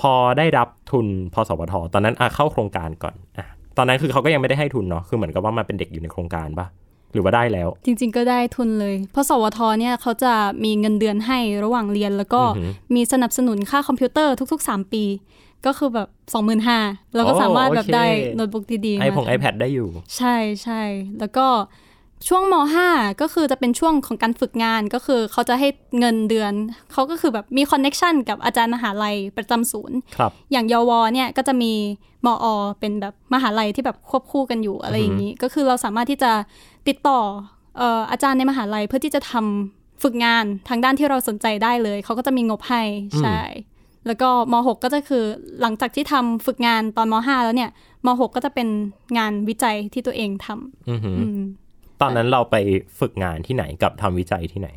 [0.00, 6.66] พอได้รับทุนพสวทตอนนั้นอะเข้าโครงการก่อนอะตอนนั้นคือเขาก็ยังไม่ได้ให้ทุนเนาะคือเหมือนกับว่ามาเป็นเด็กอยู่ในโครงการปะ
[7.12, 10.32] หรือว่าได้แล้ว จริง ๆ ก็ได้ทุนเลยเพราะสวทเนี่ยเขาจะ
[10.64, 15.04] มีเงินเดือนให้ระหว่างเรียนแล้วก็อือหือมีสนับสนุนค่าคอมพิวเตอร์ทุก ๆ 3 ปี
[15.66, 16.08] ก็คือแบบ
[16.62, 18.06] 25,000แล้วก็โอ้สามารถแบบโอเคได้
[18.36, 20.82] โน้ตบุ๊กดีๆไอพงมา iPad ได้อยู่ ใช่ใช่
[21.20, 21.46] แล้วก็
[22.28, 22.54] ช่วงม
[22.88, 25.68] 5 ก็คือจะเป็นช่วงของการฝึกงานก็คือเขาจะให้
[25.98, 26.52] เงินเดือน
[26.92, 31.72] เขาก็คือแบบมี connection กับอาจารย์มหาลัยประจำศูนย์ครับอย่างยวเนี่ยก็จะมี
[32.26, 32.46] มอ
[32.80, 36.32] เป็นแบบมหาลัยที่แบบควบคู่กันอยู่อะไรอย่างนี้ ก็คือเราสามารถที่จะ
[36.88, 37.20] ติดต่อ
[37.78, 42.82] เอ่ออาจารย์ในมหาลัยเพื่อที่จะทำฝึกงานทางด้านที่เราสนใจได้เลย เขาก็จะมีงบให้
[43.20, 43.40] ใช่
[44.06, 45.24] แล้วก็ม .6 ก็จะคือ
[45.60, 47.70] หลังจากที่ทำฝึกงานตอนม .5 แล้วเนี่ย
[48.06, 48.68] ม .6 ก็จะเป็น
[49.18, 51.40] งานวิจัยที่ตัวเองทำอือหืออืม
[52.00, 52.56] ตอนนั้นเราไป
[53.00, 54.68] ฝึกงานที่ไหนกับทำวิจัยที่ไหน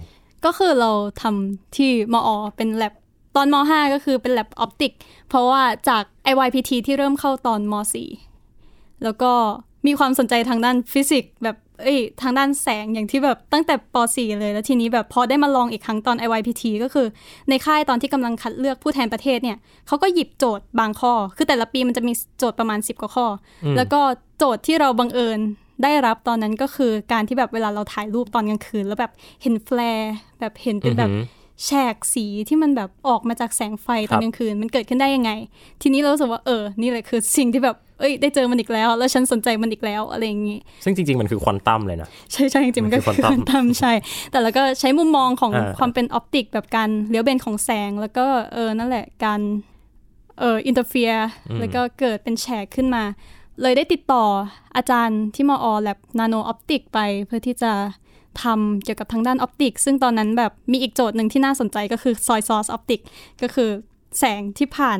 [0.46, 2.94] ก็คือเราทำที่มอ เป็นแลบ
[3.36, 4.94] ตอนม .5 ก็คือเป็นแลบออปติก
[5.30, 7.74] เพราะว่าจาก IYPT ที่เริ่มเข้าตอนม
[8.40, 9.32] .4 แล้วก็
[9.88, 17.08] มีความสนใจทางด้านฟิสิกส์แบบ เอ้ยทางด้านแสงอย่างที่แบบตั้งแต่ป .4 เลย แล้วทีนี้แบบพอได้มาลองอีกครั้งตอน IYPT ก็คือ
[17.50, 23.26] ในค่ายตอนที่กำลังคัดเลือกผู้แทนประเทศเนี่ยเขาก็หยิบโจทย์บางข้อ คือแต่ละปีมันจะมีโจทย์ประมาณ 10กว่าข้อ
[23.64, 24.02] อแล้วก็
[24.38, 25.40] โจทย์ที่เราบังเอิญ
[25.84, 29.12] ได้รับตอนนั้นก็คือการที่แบบเวลาเราถ่ายรูปตอนกลางคืน แล้วแบบ
[29.42, 35.32] เห็น flare แบบเห็นเป็นแบบอือหือ แฉกสีที่มันแบบออกมาจากแสงไฟตอนกลางคืนมันเกิดขึ้นได้ยังไง
[35.82, 43.94] ทีนี้เรารู้สึกว่าเออ นี่แหละคือสิ่งที่แบบเอ้ยได้เจอมันอีกแล้ว แล้วฉันสนใจมันอีกแล้วอะไรอย่างงี้ซึ่งจริงๆ มันคือควอนตัมเลยนะ ใช่ใช่จริงๆ มันก็มันคือคือ quantum ควอนตัมใช่
[44.32, 49.40] แต่แล้วก็ใช้มุมมองของอ่าความเป็น optic แบบการเลี้ยวเบนของแสงแล้วก็เออนั่นแหละการ
[50.40, 51.12] เออ interfere
[51.60, 53.04] แล้วก็เกิดเป็นแฉกขึ้นมา
[53.62, 54.26] เลยได้ติดต่อ
[54.76, 57.72] อาจารย์ที่มอแล็บ nano optic ไปเพื่อที่จะ
[58.44, 63.00] ทำเกี่ยวกับทางด้าน optic ซึ่งตอนนั้นแบบมีอีกโจทย์หนึ่งที่น่าสนใจก็คือ soy sauce optic
[63.42, 63.70] ก็คือ
[64.20, 65.00] แสงที่ผ่าน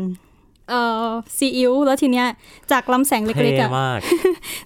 [0.70, 2.28] เอ่อซีอิ๊วแล้วทีเนี้ย
[2.72, 4.00] จากลำแสงเล็กๆเท่อะมาก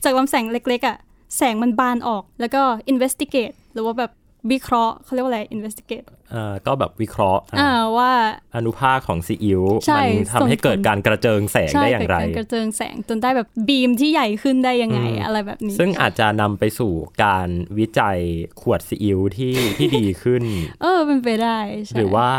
[0.04, 0.98] จากลำแสงเล็กๆอะ
[1.38, 4.12] แสงมันบานออกแล้วก็ investigate หรือว่าแบบ
[4.52, 8.12] วิเคราะห์เขาเรียกว่าอะไร investigate เอ่อก็แบบวิเคราะห์อะอ่าว่า
[8.56, 18.18] อนุภาคของซีอิ๊วใช่มันทำให้ส่งผลเกิดการกระเจิงแสงใช่ได้อย่างไรเกิดการกระเจิงแสงจนได้แบบบีมที่ใหญ่ขึ้นได้ยังไงอืมอะไรแบบนี้ ซึ่งอาจจะนำไปสู่การวิจัย
[18.62, 20.44] ขวดซีอิ๊วที่ที่ดีขึ้น
[20.82, 22.30] เออเป็นไปได้ใช่หรือว่า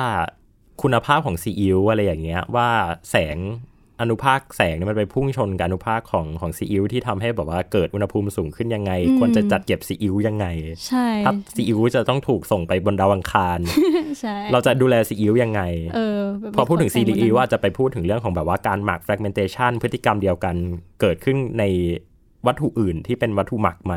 [0.83, 2.69] คุณภาพของซีอิ๊วอะไรอย่างเงี้ยว่า
[3.11, 3.37] แสง
[4.05, 10.47] อนุภาคแสงเนี่ยมันไปพุ่งชนกับอนุภาคของของซีอิ๊วที่ทำให้แบบว่าเกิดอุณหภูมิสูงขึ้นยังไง ควรจะจัดเก็บซีอิ๊วยังไง
[10.89, 13.59] ใช่ถ้าซีอิ๊วจะต้องถูกส่งไปบนดาวอังคาร
[14.21, 15.63] ใช่เราจะดูแลซีอิ๊วยังไง
[15.95, 20.55] เออแบบพอพูดถึงวิเคราะห์แส CDE บนนั้นว่าจะไปพูดถึงเรื่องของแบบว่าการหมัก fermentation พฤติกรรมเดียวกัน
[21.01, 21.65] เกิดขึ้นใน
[22.47, 23.95] วัตถุอื่นที่เป็นวัตถุหมักไหม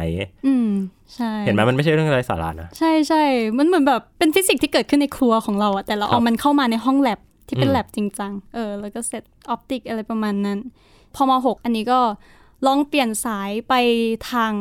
[0.48, 0.70] อืม
[1.16, 3.24] ใช่ เห็นไหมมันไม่ใช่เรื่องไร้สาระนะ ใช่ใช่
[3.58, 10.60] มันเหมือนแบบเป็นฟิสิกส์ที่เกิดขึ้นในครัวของเราอะแต่เราครัเอาบมันเข้ามาในห้องแลบ ที่เป็นอืมแล็บจริงจังเออแล้วก็ set optic อะไรประมาณนั้น
[11.16, 12.00] พอมาหกอันนี้ก็
[12.66, 13.74] ลองเปลี่ยนสายไป
[14.32, 14.54] ทาง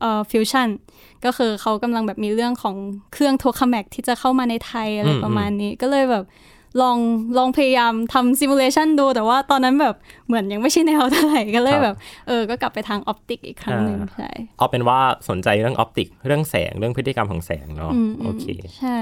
[0.00, 0.68] เอ่อฟิวชั่น
[1.24, 2.76] ก็คือเขากำลังแบบมีเรื่องของ
[3.12, 6.24] เครื่อง tokamak ที่จะเข้ามาในไทยอะไรอืมประมาณนี้ก็เลยแบบ
[6.82, 6.98] ลอง
[7.38, 9.94] ลองพยายามทำ simulation ดู แต่ว่าตอนนั้นแบบ
[10.26, 11.96] เหมือนยังไม่ใช่แนวเท่าไหร่ก็เลยแบบ
[12.28, 18.46] เออ ก็กลับไปทาง optic อีกครั้งหนึ่งใช่เอาเป็นว่าสนใจเรื่อง optic เรื่องแสงเรื่องพฤติกรรมของแสงเนาะอืมโอเค
[18.78, 18.98] ใช่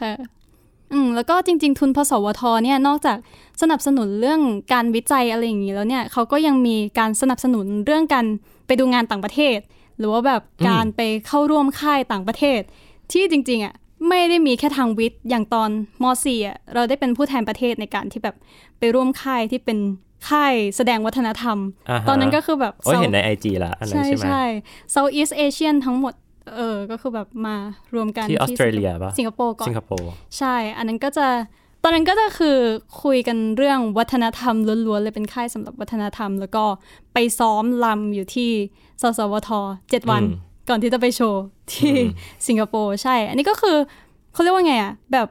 [0.00, 0.12] ค่ะ
[0.92, 3.16] อืมแล้วก็จริง ๆ ทุนพสวทเนี่ยนอกจาก
[3.62, 4.40] สนับสนุนเรื่อง
[4.72, 8.26] การวิจัยอะไรอย่างนี้แล้วเนี่ยเขาก็ยังมีการสนับสนุนเรื่องการ
[8.66, 9.58] ไปดูงานต่างประเทศ
[9.98, 12.60] หรือว่าแบบอืมการไปเข้าร่วมค่ายต่างประเทศ
[13.12, 13.74] ที่จริงๆอะ
[14.08, 15.70] ไม่ได้มีแค่ทางวิทย์อย่างตอน
[16.02, 18.36] ม .4 อะเราได้เป็นผู้แทนประเทศในการที่แบบ
[18.78, 19.78] ไปร่วมค่ายที่เป็น
[20.28, 24.44] ค่ายแสดงวัฒนธรรมาฮะตอนนั้นก็คือแบบโอ้ย South- เห็นในไอจีละอันนั้นใช่ใช่ไหมใช่
[24.94, 26.14] Southeast Asian ทั้งหมด
[26.56, 27.56] เออ ก็คือแบบมา
[27.94, 31.26] รวมกันที่ออสเตรเลียปะสิงคโปร์ก่อนสิงคโปร์ใช่ อันนั้นก็จะ
[31.82, 32.58] ตอนนั้นก็จะคือ
[33.02, 34.54] คุยกันเรื่องวัฒนธรรม
[34.86, 36.64] ล้วนๆเลยเป็นค่ายสำหรับวัฒนธรรม แล้วก็
[37.12, 38.50] ไปซ้อมลำอยู่ที่
[39.02, 39.50] สสวท
[39.90, 41.94] เจ็ดวันอืมก่อนที่จะไปโชว์ที่
[42.46, 43.76] สิงคโปร์ใช่ อันนี้ก็คือ
[44.32, 45.28] เขาเรียกว่าไงอะแบบ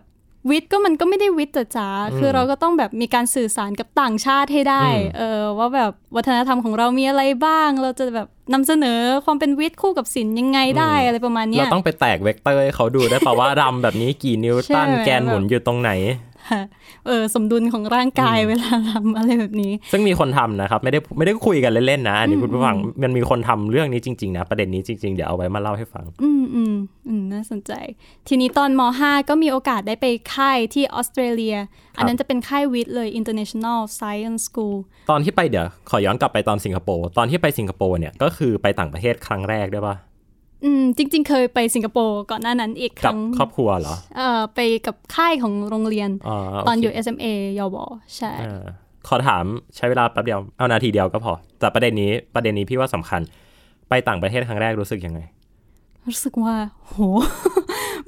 [0.49, 4.85] วิทย์ก็มันก็ไม่ได้วิทย์จ๋าๆคือเราก็ต้องแบบมีการสื่อสารกับต่างชาติให้ได้
[5.17, 16.26] เออว่าแบบวัฒนธรรมของเรามีอะไรบ้าง เราจะแบบนำเสนอความเป็นวิทย์คู่กับศิลป์ยังไงได้อะไรประมาณเนี้เรายต้องไปแตกเวกเตอร์ให้เขาดูได้ป่าว่ารำแบบนี้กี่นิวตันใช่แกนหมุนอยู่ตรงไหนค่ะ
[17.07, 26.75] เออสมดุลของร่างกายเวลาทำอะไรแบบนี้ ซึ่งมีคนทำนะครับ ไม่ได้ไม่ได้คุยกันเล่นๆนะ อันนี้คุณผู้ฟังมันมีคนทำเรื่องนี้จริงๆนะ ประเด็นนี้จริงๆ เดี๋ยวเอาไว้มาเล่าให้ฟัง อืมอืม
[27.07, 27.71] อืมน่าสนใจ
[28.27, 30.05] ทีนี้ตอนม .5 ก็มีโอกาสได้ไป
[30.35, 31.55] ค่ายที่ออสเตรเลีย
[31.97, 34.77] อันนั้นจะเป็นค่ายวิทย์เลย International Science School
[35.09, 39.95] ตอนที่ไปเดี๋ยวขอย้อนกลับไปตอนสิงคโปร์ตอนที่ไปสิงคโปร์เนี่ยก็คือไปต่างประเทศครั้งแรกด้วยปะ
[40.63, 47.25] อืมจริง ๆ เคยไปสิงคโปร์ก่อนหน้านั้นอีกคกับรั้งครอบครัวเหรอเอ่อไปกับค่ายของโรงเรียนอ๋อโเคตอนอยู่ SMA
[47.59, 47.77] ยบ
[48.17, 48.63] ใช่เออ
[49.07, 49.43] ขอถาม
[49.75, 53.21] ใช้เวลาแป๊บเดียวเอานาทีเดียวก็พอ แต่ประเด็นนี้ประเด็นนี้พี่ว่าสำคัญ
[53.89, 55.19] ไปต่างประเทศครั้งแรกรู้สึกยังไง
[56.07, 56.55] รู้สึกว่า
[56.87, 56.95] โห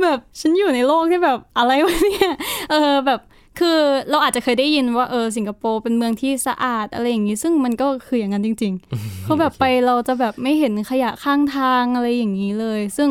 [0.02, 2.34] แบบฉันอยู่ในโลกที่แบบอะไรวะเนี่ย
[2.72, 3.20] เออแบบ
[3.60, 13.10] คือเราอาจจะเคยได้ยินว่าเออสิงคโปร์เป็นเมืองที่สะอาดอะไรอย่างนี้ ซึ่งมันก็คืออย่างนั้นจริงๆเขาแบบไปเราจะแบบไม่เห็นขยะข้างทางอะไรอย่างนี้เลย ซึ่ง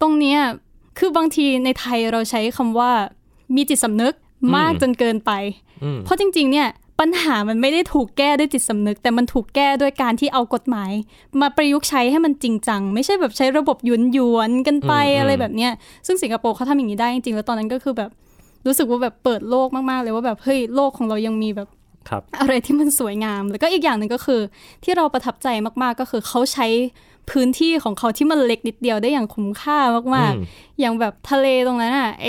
[0.00, 0.38] ตรงเนี้ย
[0.98, 2.90] คือบางทีในไทยเราใช้คำว่า
[3.56, 4.14] มีจิตสำนึก
[4.56, 5.32] มากอืมจนเกินไป
[5.82, 6.68] อืมเพราะจริง ๆ เนี่ย
[7.00, 10.92] ปัญหามันไม่ได้ถูกแก้ด้วยจิตสำนึก แต่มันถูกแก้ด้วยการที่เอากฎหมาย
[11.40, 15.72] มาประยุกต์ใช้ให้มันจริงจัง ไม่ใช่แบบใช้ระบบหยวนหยวนๆกันไปอืมอะไรแบบเนี้ย
[16.06, 18.10] ซึ่งสิงคโปร์เขาทำอย่างนี้ได้จริงๆแล้วตอนนั้นก็คือแบบ
[18.66, 21.68] รู้สึกว่าแบบเปิดโลกมากๆเลยว่าแบบเฮ้ยโลกของเรายังมีแบบ
[22.08, 24.40] ครับอะไรที่มันสวยงาม แล้วก็อีกอย่างหนึ่งก็คือ
[24.84, 25.48] ที่เราประทับใจ
[25.82, 26.66] มากๆก็คือเขาใช้
[27.30, 29.78] พื้นที่ของเขาที่มันเล็กนิดเดียวได้อย่างคุ้มค่า
[30.16, 32.26] มากอืมๆอย่างแบบทะเลตรงนั้นอะไอ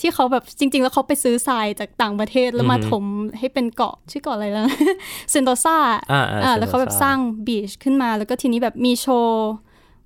[0.00, 3.04] ที่เขาแบบจริง ๆ แล้วเขาไปซื้อทรายจากต่างประเทศแล้วมาอือฮึถม
[3.38, 4.64] ให้เป็นเกาะชื่อเกาะอะไรแล้ว
[5.30, 5.76] เซนโตซา
[6.12, 9.50] อ่าอ่าแล้วเขาแบบสร้างบีชขึ้นมา แล้วก็ทีนี้แบบมีโชว์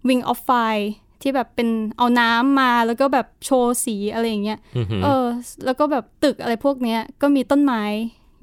[0.08, 0.86] Wing of Fire
[1.22, 5.24] ที่แบบเป็นเอาน้ำมาแล้วก็แบบโชว์สีอะไรอย่างเงี้ยอือหือเออ
[5.64, 7.82] แล้วก็แบบตึกอะไรพวกเนี้ย ก็มีต้นไม้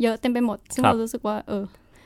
[0.01, 1.63] เยอะเต็มไปหมด ซึ่งครับเรารู้สึกว่า เออ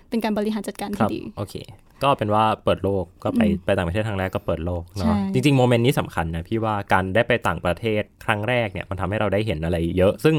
[0.09, 1.55] เป็นการบริหารจัดการครัที่บดีโอเค
[2.03, 10.35] ก็เป็นว่าเปิดโลกก็ไปไปต่างประเทศครั้งแรกก็เปิดโลกใช่เนาะจริงๆโมเมนต์นี้สำคัญนะพี่ว่าการได้ไปต่างประเทศครั้งแรกเนี่ยมันทำให้เราได้เห็นอะไรเยอะ ซึ่ง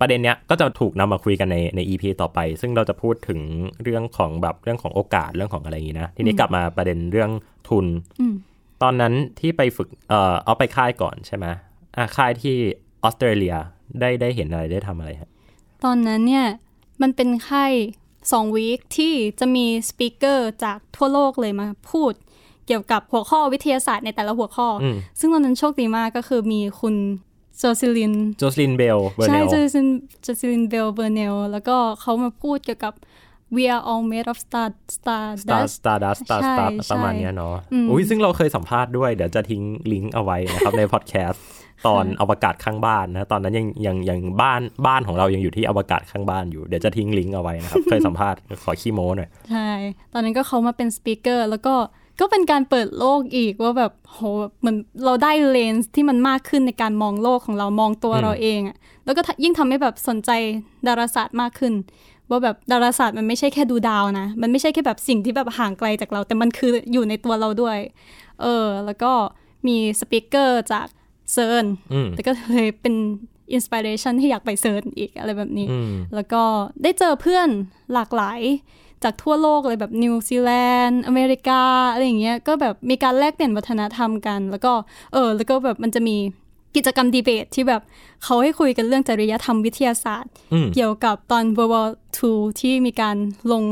[0.00, 3.40] ประเด็นเนี้ยก็จะถูกนำมาคุยกันในใน EP ต่อไป ซึ่งเราจะพูดถึง
[3.82, 7.30] เรื่องของแบบเรื่องของโอกาสเรื่องของอะไรอย่างนี้นะ ทีนี้กลับมาประเด็นเรื่อง
[7.68, 7.86] ทุน
[8.20, 8.34] อืม
[8.82, 11.46] ตอนนั้นที่ไปฝึกเอ่อเอาไปค่ายก่อนใช่ไหม
[11.96, 12.56] อะค่ายที่
[13.04, 13.54] ออสเตรเลีย
[14.00, 15.30] ได้ได้เห็นอะไรได้ทำอะไรฮะ
[15.84, 16.46] ตอนนั้นเนี่ย
[17.02, 17.72] มันเป็นค่าย
[18.32, 22.12] สองวีคที่จะมีสปีกเกอร์จากทั่วโลกเลยมาพูด
[22.66, 26.94] เกี่ยวกับหัวข้อวิทยาศาสตร์ในแต่ละหัวข้ออมซึ่งตอนนั้นโชคดีมากก็คือมีคุณ
[27.58, 29.88] โจซิลินโจสลินเบลเบอร์ใช่เนลโจซิลิน
[30.22, 32.94] โจซิลินเบลเบอร์เนลแล้วก็เขามาพูดเกี่ยวกับ
[33.56, 41.42] we are all made of star star สตาร์สตาร์ดัสตาร์สตาร์ใช่ประมาณเนี้ยเนาะอืมอุ้ยซึ่งเราเคยสัมภาษณ์ด้วย เดี๋ยวจะทิ้งลิงก์เอาไว้นะครับในพอดแคสต์
[41.86, 49.70] ตอนอวกาศข้างบ้านนะ ตอนนั้นยังยังยังบ้านบ้านของเรายังอยู่ที่อวกาศข้างบ้านอยู่ เดี๋ยวจะทิ้งลิงก์เอาไว้นะครับ เคยสัมภาษณ์ขอขี้โม้หน่อย ใช่
[50.12, 51.74] ตอนนั้นก็เขามาเป็นสปีกเกอร์แล้วก็
[52.20, 54.18] ก็เป็นการเปิดโลกอีกว่าแบบโห
[54.60, 60.30] เหมือนเราได้เลนส์ที่มันมากขึ้นในการมองโลกของเรามองตัวอืมเราเองอะแล้วก็ยิ่งทำให้แบบสนใจ
[60.86, 61.72] ดาราศาสตร์มากขึ้น
[62.30, 67.78] ว่าแบบดาราศาสตร์มันไม่ใช่แค่ดูดาวนะ มันไม่ใช่แค่แบบสิ่งที่แบบห่างไกลจากเรา แต่มันคืออยู่ในตัวเราด้วย
[68.42, 69.12] เออ แล้วก็
[69.66, 70.86] มี speaker จาก
[71.32, 72.94] CERN อืมแล้วก็เลยเป็น
[73.52, 76.42] inspiration ที่อยากไป CERN อีกอะไรแบบนี้อืมแล้วก็
[76.82, 77.48] ได้เจอเพื่อน
[77.94, 78.40] หลากหลาย
[79.04, 80.52] จากทั่วโลกเลยแบบนิวซีแล
[80.84, 84.72] นด์อเมริกาอะไรอย่างเงี้ยก็แบบมีการแลกเปลี่ยนวัฒนธรรมกัน แล้วก็
[85.12, 86.16] เออแล้วก็แบบมันจะมี
[86.76, 87.82] กิจกรรมดีเบตที่แบบ
[88.24, 93.16] เขาให้คุยกันเรื่องจริยธรรมวิทยาศาสตร์อืมเกี่ยวกับตอน World War II ที่มีการ
[93.52, 93.62] ลง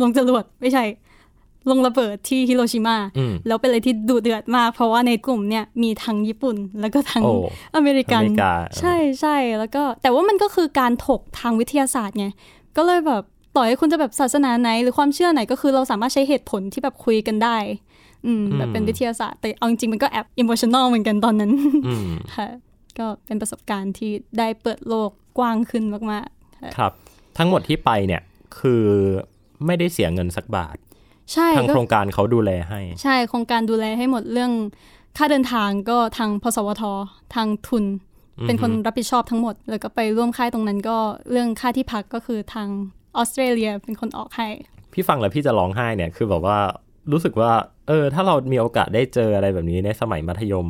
[0.00, 0.84] ลงจรวดไม่ใช่
[1.70, 7.32] ลงระเบิดที่ฮิโรชิมาอืมแล้วเป็นอะไรที่ดุเดือดมาก เพราะว่าในกลุ่มเนี่ยมีทั้งญี่ปุ่น แล้วก็ทั้งโอ้
[7.76, 12.26] อเมริกันอเมริกาใช่ใช่แล้วก็แต่ว่ามันก็คือการถกทางวิทยาศาสตร์ไง
[12.76, 13.22] ก็เลยแบบ
[13.56, 17.89] ต่อให้คุณจะแบบศาสนาไหน หรือความเชื่อไหนก็คือเราสามารถใช้เหตุผลที่แบบคุยกันได้อืม
[18.58, 21.52] แบบเป็นวิทยาศาสตร์ แต่เอาจริงๆมันก็แอบอิ o มชัน a l เหมือนกันตอนนั้น
[21.86, 22.48] อืมค่ะ
[22.98, 26.28] ก็เป็นประสบการณ์ที่ได้เปิดโลกกว้างขึ้นมาก
[26.78, 26.92] ครับ
[27.38, 28.22] ทั้งหมดที่ไปเนี่ย
[28.58, 28.84] คือ
[29.66, 34.52] ไม่ได้เสียเงินสักบาทๆใช่ทางก็โครงการเขาดูแลให้ ใช่โครงการดูแลให้หมดเรื่อง
[35.16, 36.82] ค่าเดินทางก็ทางพสวท
[37.34, 37.84] ทางทุน
[38.46, 40.98] เป็นคนรับผิดชอบทั้งหมด แล้วก็ไปร่วมค่ายตรงนั้นก็
[41.30, 42.68] เรื่องค่าที่พักก็คือทาง
[43.16, 44.48] ออสเตรเลียเป็นคนออกให้
[44.92, 46.58] พี่ฟังแล้วพี่จะร้องไห้เนี่ยคือแบบว่า
[47.12, 47.50] รู้สึกว่า
[47.90, 50.66] เออ ถ้าเรามีโอกาสได้เจออะไรแบบนี้ในสมัยมัธยม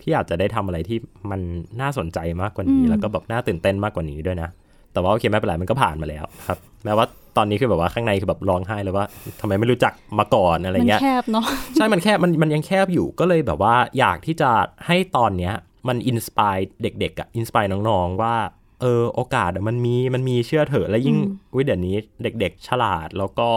[0.00, 0.98] พี่อาจจะได้ทำอะไรที่
[1.30, 1.40] มัน
[1.80, 4.48] น่าสนใจมากกว่านี้ แล้วก็แบบน่าตื่นเต้นมากกว่านี้ด้วยนะ
[4.92, 7.06] แต่ว่าโอเคไม่เป็นไรมันก็ผ่านมาแล้วครับ แม้ว่า
[7.36, 9.06] ตอนนี้คือแบบว่าข้างในคือแบบร้องไห้เลยว่า
[9.40, 14.50] ทำไมไม่รู้จักมาก่อนอะไรมันเงี้ยแคบเนาะใช่มันแคบมันมันยังแคบอยู่ก็เลยแบบว่าอยากที่จะ
[14.86, 15.54] ให้ตอนเนี้ย
[15.88, 18.34] มัน inspire เด็กๆอะ inspire น้องๆว่า
[18.80, 21.16] เออโอกาสอะมันมีมันมีเชื่อเถอะ และยิ่ง
[21.56, 23.48] วิเดี๋ยวนี้เด็ก ๆ ฉลาดแล้วก็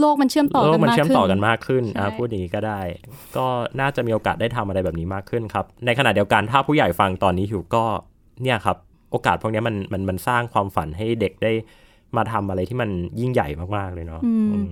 [0.00, 2.80] โลกมันเชื่อมต่อโลกักนมันมากเชื่อมขึ้นต่อกันมากขึ้นอะใช่พูดอย่างนี้ก็ได้
[3.36, 3.46] ก็
[3.80, 7.84] น่าจะมีโอกาสได้ทำอะไรแบบนี้มากขึ้นครับ ในขณะเดียวกันถ้าผู้ใหญ่ฟังตอนนี้อยู่ก็
[8.42, 8.76] เนี่ยครับ
[9.10, 11.52] โอกาสพวกเนี้ยมันมันมันสร้างความฝันให้เด็กได้
[12.16, 14.32] มาทำอะไรที่มันยิ่งใหญ่มากๆเลยเนาะอื
[14.66, 14.70] ม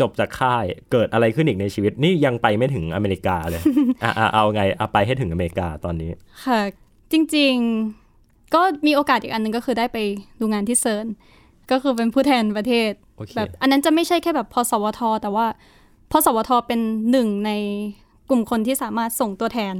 [0.00, 3.62] จบจากค่ายเกิดอะไรขึ้นอีกในชีวิตนี่ยังไปไม่ถึงอเมริกาเลย
[4.02, 6.10] อะอะเอาไงเอาไปให้ถึงอเมริกาตอนนี้
[6.44, 6.60] ค่ะ
[7.12, 7.54] จริง
[8.04, 9.98] ๆ ก็มีโอกาสอีกอันหนึงก็คือได้ไป
[10.40, 11.06] ดูงานที่เซิร์น
[11.70, 13.03] ก็คือเป็นผู้แทนประเทศโอเค
[13.36, 15.46] แบบอันนั้นจะไม่ใช่แค่แบบพสวท แต่ว่า
[16.12, 17.50] พสวทเป็นหนึ่งใน
[18.30, 19.74] กลุ่มคนที่สามารถส่งตัวแทน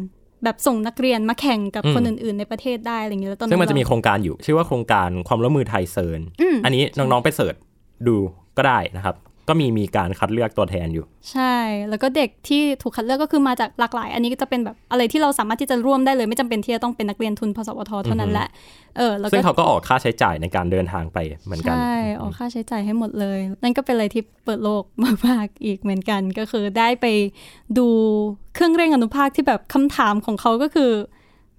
[0.45, 7.55] แบบส่งนักเรียนมาแข่งกับอืมคนอื่น ๆ ในประเทศได้อะไรอย่างเงี้ยแล้วตอนซึ่งมันจะมีเราโครงการอยู่ ชื่อว่าโครงการความร่วมมือไทย CERN อืมอันนี้น้องๆไป search
[8.07, 8.17] ดู
[8.57, 9.15] ก็ได้นะครับ
[9.49, 11.55] ก็มีมีการคัดเลือกตัวแทนอยู่ ใช่
[11.89, 18.49] แล้วก็เด็กที่ถูกคัดเลือกก็คือมาจากหลากหลาย อันนี้ก็จะเป็นแบบอะไรที่เราสามารถที่จะร่วมได้เลย ไม่จำเป็นที่จะต้องเป็นนักเรียนทุนพสวทเท่านั้นแหละ
[18.97, 24.83] เออแล้วซึ่ก็งเขาก็ออกค่าใช้จ่ายในการเดินทางไปเหมือนกันใช่ออกค่าใช้จ่ายให้หมดเลย นั่นก็เป็นอะไรที่เปิดโลก
[25.27, 27.07] มากๆอีกเหมือนกัน ก็คือได้ไป
[27.79, 27.87] ดู
[28.55, 30.93] เครื่องเร่งอนุภาคที่แบบคำถามของเขาก็คือ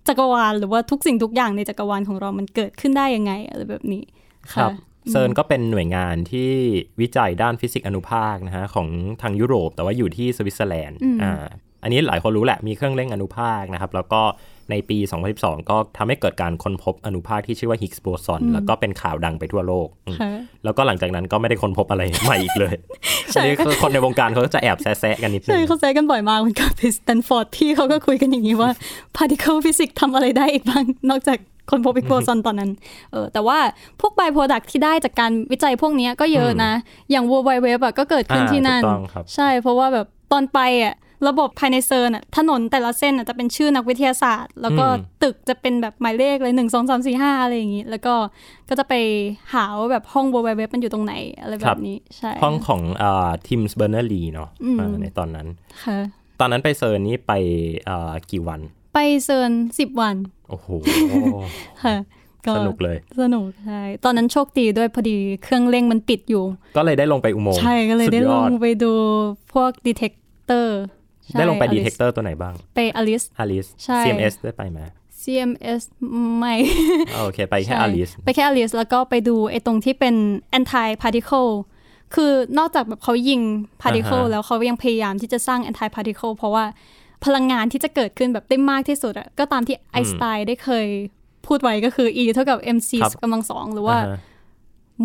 [0.08, 4.04] จักรวาลหรือว่าทุกสิ่งทุกอย่างในจักรวาลของเรามันเกิดขึ้นได้ยังไงอะไรแบบนี้
[4.54, 6.52] ครัค่ะ CERN ก็เป็นหน่วยงานที่
[7.02, 8.88] วิจัยด้านฟิสิกส์อนุภาคนะฮะของ
[9.22, 11.46] ทางยุโรป แต่ว่าอยู่ที่สวิตเซอร์แลนด์อ่า
[11.84, 14.22] อันนี้หลายคนรู้แหละมีเครื่องเร่งอนุภาคนะครับ แล้วก็
[14.72, 14.98] ในปี
[15.34, 20.32] 2012 ก็ทำให้เกิดการค้นพบอนุภาคที่ชื่อว่า Higgs boson แล้วก็เป็นข่าวดังไปทั่วโลกอืมค่ะ
[20.63, 22.76] แล้วก็หลังจากนั้นก็ไม่ได้ค้นพบอะไรใหม่อีกเลย
[23.36, 28.70] อันนี้คือคนในวงการเขาก็จะแอบแซะๆกันนิดนึงใช่เขาแซะกันบ่อยมากเหมือนกับที่สแตนฟอร์ดพี่เขาก็คุยกันอย่างนี้ว่า
[29.18, 31.38] particle physics ทำอะไรได้อีกบ้างนอกจาก
[31.69, 32.71] ค้นพบ Higgs boson ตอนนั้น
[33.12, 33.58] เออแต่ว่า
[33.99, 36.71] พวก by product ที่ได้จากการวิจัยพวกเนี้ยก็เยอะนะ
[37.12, 40.95] อย่าง World Wide Web อะก็เกิดขึ้นอ่าที่นั่นถูกต้องครับใช่เพราะว่าแบบตอนไปอะ
[41.28, 44.86] ระบบภายใน CERN อะถนนแต่ละเส้นอะจะเป็นชื่อนักวิทยาศาสตร์ แล้วก็
[45.23, 48.13] ตึกจะเป็นแบบหมายเลขเลยหนึ่งสองสามสี่ห้าอะไรอย่างงี้ แล้วก็
[48.69, 48.93] ก็จะไป
[49.54, 54.49] หาว่าแบบห้อง World Wide Web มันอยู่ตรงไหนอะไรแบบนี้ใช่ห้องของอ่าทิมเบอร์เนอร์สลีเนาะ
[54.80, 55.47] อ่าในตอนนั้น
[55.84, 55.99] ค่ะ
[56.39, 57.34] ตอนนั้นไป CERN นี่ไป
[57.89, 58.60] อ่ากี่วัน
[58.95, 60.15] ไป CERN สิบวัน
[60.49, 60.67] โอ้โห
[61.84, 61.95] ค่ะ
[62.47, 66.43] ก็สนุกเลย สนุกใช่ ตอนนั้นโชคดีด้วยพอดีเครื่องเร่งมันปิดอยู่
[66.77, 68.93] ก็เลยได้ลงไปอุโมงค์ ใช่ ก็เลยได้สุลยองไปดู
[69.53, 70.80] พวก detector
[71.34, 74.79] ได้ลงไป detector ตัวไหนบ้าง ไป ALICE ALICE ใช่ CMS ได้ไปไหม
[75.21, 75.81] CMS
[76.38, 76.55] ไม่
[77.13, 80.15] อ่าโอเค ไปแค่ใช่อลิส ไปแค่อลิส แล้วก็ไปดูไอ้ตรงที่เป็น
[80.58, 81.51] anti particle
[82.15, 83.41] คือนอกจากแบบเขายิง
[83.81, 86.65] particle อ่าฮะแล้วเขายังพยายามที่จะสร้าง anti particle เพราะว่า
[87.25, 90.88] พลังงานที่จะเกิดขึ้นแบบได้มากที่สุดอะก็ตามที่ไอน์สไตน์ได้เคย
[91.47, 92.91] พูดไว้ก็คือ E เท่ากับ mc
[93.23, 94.19] กำลังสองหรือว่าอ่าฮะ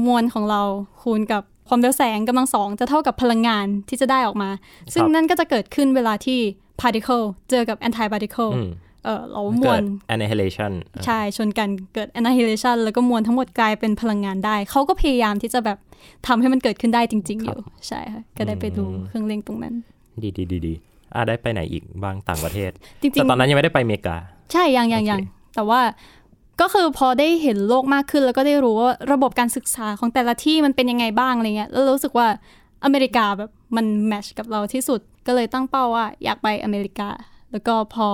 [0.07, 0.63] มวลของเรา
[1.03, 4.51] คูณกับความเร็วแสงกำลังสองจะเท่ากับพลังงานที่จะได้ออกมา
[4.95, 6.39] ซึ่งนั่นก็จะเกิดขึ้นเวลาที่
[6.81, 8.71] particle เจอกับ anti particle อืม
[9.05, 10.73] เออเรามเกิวดล annihilation
[11.07, 15.79] ใช่ ชนกันเกิด annihilation แล้วก็มวลทั้งหมดกลายเป็นพลังงานได้ เขาก็พยายามที่จะแบบ
[16.27, 19.75] ทำให้มันเกิดขึ้นได้จริง ๆ อยู่ ใช่ค่ะ ก็ได้ไปดูเครื่องเล่นตรงนั้น
[20.23, 20.75] ดีดีดีดี
[21.15, 22.71] อ่าได้ไปไหนอีกบ้างต่างประเทศ
[23.03, 25.21] จริแต่งตอนนั้นยังไม่ได้ไปอเมริกาๆใช่ยังยังโอเคยัง
[25.55, 25.81] แต่ว่า
[26.61, 32.27] ก็คือพอได้เห็นโลกมากขึ้น แล้วก็ได้รู้ว่าระบบการศึกษาของแต่ละที่มันเป็นยังไงบ้างอะไรเงี้ยแล้วรู้สึกว่า
[32.85, 37.09] อเมริกาแบบมันแมชกับเราที่สุดก็เลยตั้งเป้าว่าอยากไปอเมริกา
[37.53, 38.09] แล้วก็พอ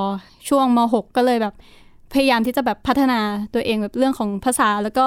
[0.48, 1.54] ช่วงม .6 ก็เลยแบบ
[2.12, 3.20] พยายามที่จะแบบพัฒนา
[3.54, 5.06] ตัวเองแบบเรื่องของภาษา แล้วก็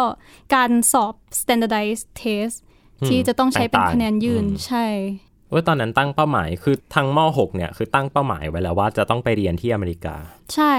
[0.55, 2.55] การสอบ standardized test
[3.07, 4.85] ที่จะต้องใช้เป็นต่างๆคะแนนยื่นอืมใช่
[5.28, 10.15] เว่าตอนนั้นตั้งเป้าหมายคือทางม .6 เนี่ยคือตั้งเป้าหมายไว้แล้วว่าจะต้องไปเรียนที่อเมริกา
[10.53, 10.73] ใช่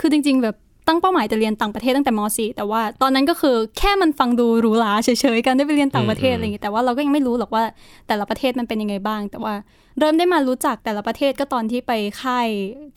[0.00, 0.56] คือจริง ๆ แบบ
[0.88, 7.64] ตั้งเป้าหมายจะเรียนต่างประเทศตั้งแต่ม .4 แต่ว่าตอนนั้นก็คือแค่มันฟังดูหรูหราเฉยๆกันได้ไปเรียนต่างประเทศอืมอะไรอย่างงี้แต่ว่าเราก็ยังไม่รู้หรอกว่า
[8.08, 9.54] แต่ละประเทศมันเป็นยังไงบ้าง แต่ว่า
[9.98, 11.92] เริ่มได้มารู้จักแต่ละประเทศก็ตอนที่ไป
[12.22, 12.48] ค่าย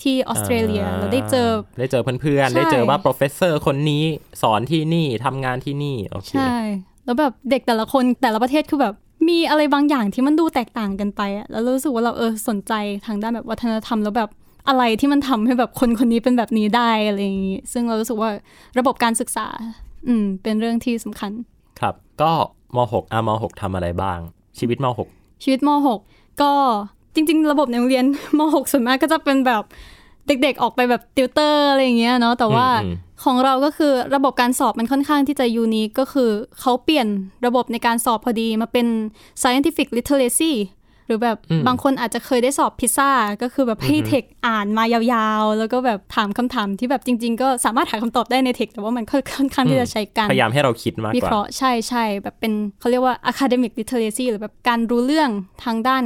[0.03, 4.03] ที่ออสเตรเลียเราได้เจอได้เจอเพื่อนใช่ๆได้เจอว่า professor คนนี้
[4.41, 6.55] สอนที่นี่ทำงานที่นี่โอเคใช่
[7.05, 8.93] แล้วแบบเด็กแต่ละคนแต่ละประเทศคือแบบ
[9.27, 12.73] มีอะไรบางอย่างที่มันดูแตกต่างกันไปอะแล้วรู้สึกว่าเราเออสนใจ
[13.05, 14.29] ทางด้านแบบวัฒนธรรมแล้วแบบ
[14.67, 18.29] อะไรที่มันทำให้แบบคนคนนี้เป็นแบบนี้ได้อะไรอย่างงี้ ซึ่งเรารู้สึกว่า
[18.79, 19.47] ระบบการศึกษา
[20.07, 21.31] อืม เป็นเรื่องที่สำคัญ
[21.79, 22.31] ครับ ก็
[22.75, 24.19] ม .6 อะม .6 ทำอะไรบ้าง
[24.59, 25.97] ชีวิตม .6 ชีวิตม .6
[26.41, 26.51] ก็
[27.15, 28.05] จริง ๆ ระบบในโรงเรียน
[28.37, 29.63] ม .6 ส่วนมากก็จะเป็นแบบ
[30.27, 36.29] เด็กๆออกไปแบบติวเตอร์อะไรอย่างเงี้ยเนาะแต่ว่าอืมของเราก็คือระบบการสอบมันค่อนข้างที่จะยูนิคก็คือ
[36.59, 37.07] เขาเปลี่ยน
[37.45, 38.87] ระบบในการสอบพอดีมาเป็น
[39.41, 40.53] scientific literacy
[41.07, 43.09] หรือแบบอืมบางคนอาจจะเคยได้สอบพิซซ่า
[43.41, 55.29] ก็คือแบบให้อือฮึเทคอ่านมายาวๆ แล้วก็แบบถามคำถามที่แบบจริง ๆ ก็สามารถหาคำตอบได้ในเทคแต่ว่ามันค่อนค่อนข้างที่จะใช้การพยายามให้เราคิดมากวิกว่าเคราะห์ใช่ใช่แบบเป็นเขาเรียกว่า academic literacy หรือแบบการรู้เรื่อง
[55.63, 56.03] ทางด้าน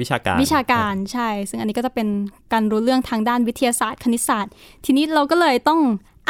[0.00, 2.08] วิชาการวิชาการใช่ ซึ่งอันนี้ก็จะเป็น
[2.52, 4.52] การรู้เรื่องทางด้านวิทยาศาสตร์ คณิตศาสตร์
[4.84, 5.80] ทีนี้เราก็เลยต้อง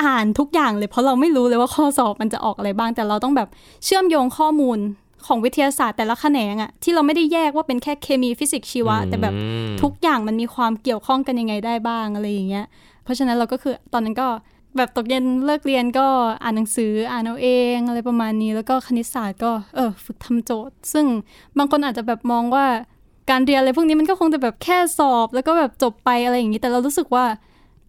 [0.02, 3.48] อ่านทุกอย่างเลยเพราะเราไม่รู้เลยว่าข้อสอบมันจะออกอะไรบ้าง แต่เราต้องแบบ
[3.84, 4.78] เชื่อมโยงข้อมูล
[5.26, 9.40] ของวิทยาศาสตร์แต่ละแขนงอะที่เราไม่ได้แยกว่าเป็นแค่เคมีฟิสิกส์ชีวะ แต่แบบอื
[9.72, 12.66] มทุกอย่างมันมีความเกี่ยวข้องกันยังไงได้บ้างอะไรอย่างเงี้ย
[13.04, 14.28] เพราะฉะนั้นเราก็คือตอนนั้นก็
[14.76, 16.06] แบบตกเย็นเลิกเรียนก็
[16.42, 21.06] อ่านหนังสืออ่านเอาเองอะไรประมาณนี้ แล้วก็คณิตศาสตร์ก็เออฝึกทำโจทย์ ซึ่ง
[21.58, 22.66] บางคนอาจจะแบบมองว่า
[23.30, 27.24] การเรียนอะไรพวกนี้มันก็คงจะแบบแค่สอบ แล้วก็แบบจบไปอะไรอย่างนี้ แต่เรารู้สึกว่า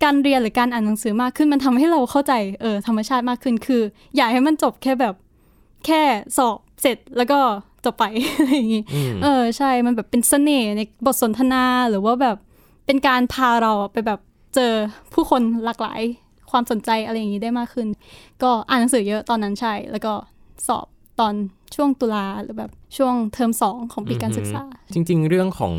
[0.04, 3.82] การเรียนหรือการอ่านหนังสือมากขึ้นมันทำให้เราเข้าใจเออธรรมชาติมากขึ้นคือ
[4.16, 5.16] อยากให้มันจบแค่แบบ
[5.86, 6.02] แค่
[6.38, 7.40] สอบเสร็จแล้วก็
[7.86, 8.06] จบไป
[8.38, 12.38] อะไรอย่างนี้อืมเออใช่มันแบบเป็นเสน่ห์ในบทสนทนาหรือว่าแบบ
[12.86, 14.20] เป็นการพาเราไปแบบ
[14.56, 14.74] เจอ
[15.14, 16.02] ผู้คนหลากหลาย
[16.52, 17.88] ความสนใจอะไรอย่างนี้ได้มากขึ้น
[18.44, 20.14] ก็อ่านหนังสือเยอะตอนนั้นใช่ แล้วก็
[20.68, 20.86] สอบ
[21.20, 21.34] ตอน
[21.76, 25.74] ช่วงตุลาหรือแบบช่วงเทอมสองของปีการศึกษา จริง ๆ เรื่องของ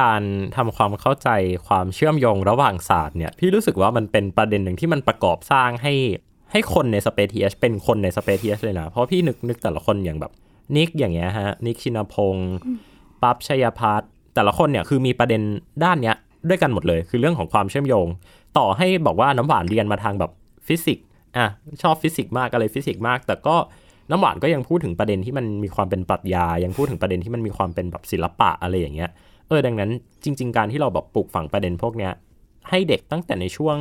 [0.00, 0.22] การ
[0.56, 1.28] ทำความเข้าใจ
[1.66, 5.94] ความเชื่อมโยงระหว่างศาสตร์เนี่ยพี่รู้สึกว่ามันเป็นประเด็นหนึ่งที่มันประกอบสร้างให้
[6.52, 10.32] ให้คนใน Spaceth เป็นคนใน Spaceth เลยนะ เพราะพี่นึกนึกแต่ละคนอย่างแบบ
[10.76, 12.54] นิกอย่างเงี้ยฮะนิกชินพงศ์
[13.22, 15.42] ปั๊บชัยพัฒน์แต่ละคนเนี่ยคือมีประเด็น
[15.84, 16.16] ด้านเนี้ย
[16.48, 18.06] ด้วยกันหมดเลย คือเรื่องของความเชื่อมโยง
[18.58, 20.30] ต่อให้บอกว่าน้ำหวานเรียนมาทางแบบ
[20.66, 21.46] ฟิสิกส์อะ
[21.82, 23.56] ชอบฟิสิกส์มากอะไรฟิสิกส์มาก แต่ก็
[24.10, 29.10] น้ำหวานก็ยังพูดถึงประเด็นที่มันมีความเป็นปรัชญา ยังพูดถึงประเด็นที่มันมีความเป็นแบบศิลปะอะไรอย่างเงี้ย
[29.48, 29.90] เออ ดังนั้น
[30.24, 32.12] จริง ๆ การที่เราแบบปลูกฝังประเด็นพวกเนี้ย
[32.68, 33.76] ให้เด็กตั้งแต่ในช่วง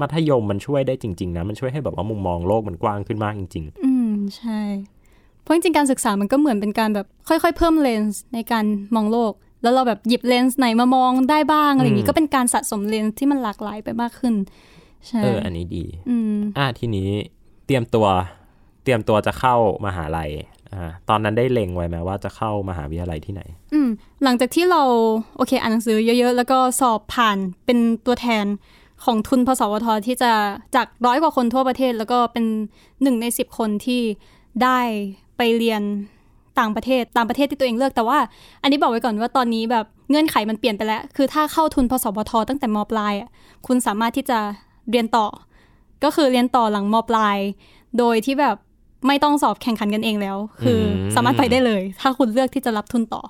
[0.00, 4.60] มัธยมมันช่วยได้จริง ๆ นะ มันช่วยให้แบบว่ามุมมองโลกมันกว้างขึ้นมากจริงอืม ใช่
[5.42, 14.34] เพราะจริงๆการศึกษามันก็เหมือนเป็นการแบบค่อยๆ เพิ่มเลนส์ในการมองโลก แล้วเราแบบหยิบเลนส์ไหนมามองได้บ้างอะไรอย่างนี้ก็เป็นการสะสมเลนส์ที่มันหลากหลายไปมากขึ้น
[15.08, 17.08] ใช่ๆเออ อันนี้ดี อืม อะทีนี้
[17.66, 18.06] เตรียมตัว
[18.86, 19.54] เตรียมตัวจะเข้า
[19.86, 20.30] มหาลัย
[20.74, 23.42] อ่าตอนนั้นได้เล็งไว้ไหมว่าจะเข้ามหาวิทยาลัยที่ไหน
[23.74, 23.88] อืม
[24.24, 24.82] หลังจากที่เรา
[25.36, 28.44] โอเคอ่านหนังสือเยอะๆ แล้วก็สอบผ่านเป็นตัวแทน
[29.04, 30.32] ของทุนพสวทที่จะ
[30.74, 32.44] จากร้อยกว่าคนทั่วประเทศ แล้วก็เป็น
[33.02, 34.02] หนึ่งในสิบคนที่
[34.62, 34.78] ได้
[35.36, 35.82] ไปเรียน
[36.58, 38.18] ต่างประเทศตามประเทศที่ตัวเองเลือกแต่ว่า
[38.62, 43.14] อันนี้บอกไว้ก่อนว่าตอนนี้แบบเงื่อนไขมันเปลี่ยนไปแล้ว คือถ้าเข้าทุนพสวทตั้งแต่มปลาย
[43.66, 44.38] คุณสามารถที่จะ
[44.90, 45.26] เรียนต่อ
[46.04, 47.38] ก็คือเรียนต่อหลังมปลาย
[47.98, 48.56] โดยที่แบบ
[49.06, 53.22] ไม่ต้องสอบแข่งขันกันเองแล้ว คืออมสามารถไปได้เลย ถ้าคุณเลือกที่จะรับทุนต่อ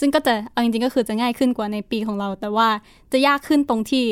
[0.00, 2.68] ซึ่งก็จะเอาจริงๆก็คือจะง่ายขึ้นกว่าในปีของเรา แต่ว่า
[3.12, 4.04] จะยากขึ้นตรงที่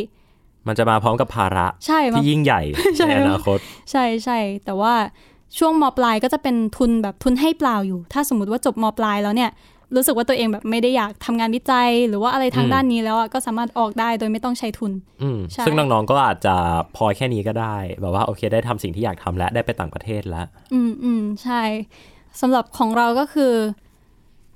[0.66, 2.62] มันจะมาพร้อมกับภาระใช่มาที่ยิ่งใหญ่
[2.96, 3.58] ใช่ในอนาคต
[3.90, 4.94] ใช่ใช่แต่ว่า
[5.58, 9.50] ช่วงมปลายก็จะเป็นทุนแบบทุนให้เปล่าอยู่ ถ้าสมมติว่าจบมปลายแล้วเนี่ย
[9.94, 14.92] รู้สึกว่าตัวเองแบบไม่ได้อยากทำงานวิจัย หรือว่าอะไรทางอืมด้านนี้แล้วอะก็สามารถออกได้โดยไม่ต้องใช้ทุน
[15.22, 16.54] อืมใช่ซึ่งน้องๆก็อาจจะ
[16.96, 21.62] พอแค่นี้ก็ได้ แบบว่าโอเคได้ทำสิ่งที่อยากทำและได้ไปต่างประเทศแล้ว อืมอืมใช่
[22.40, 23.54] สำหรับของเราก็คือ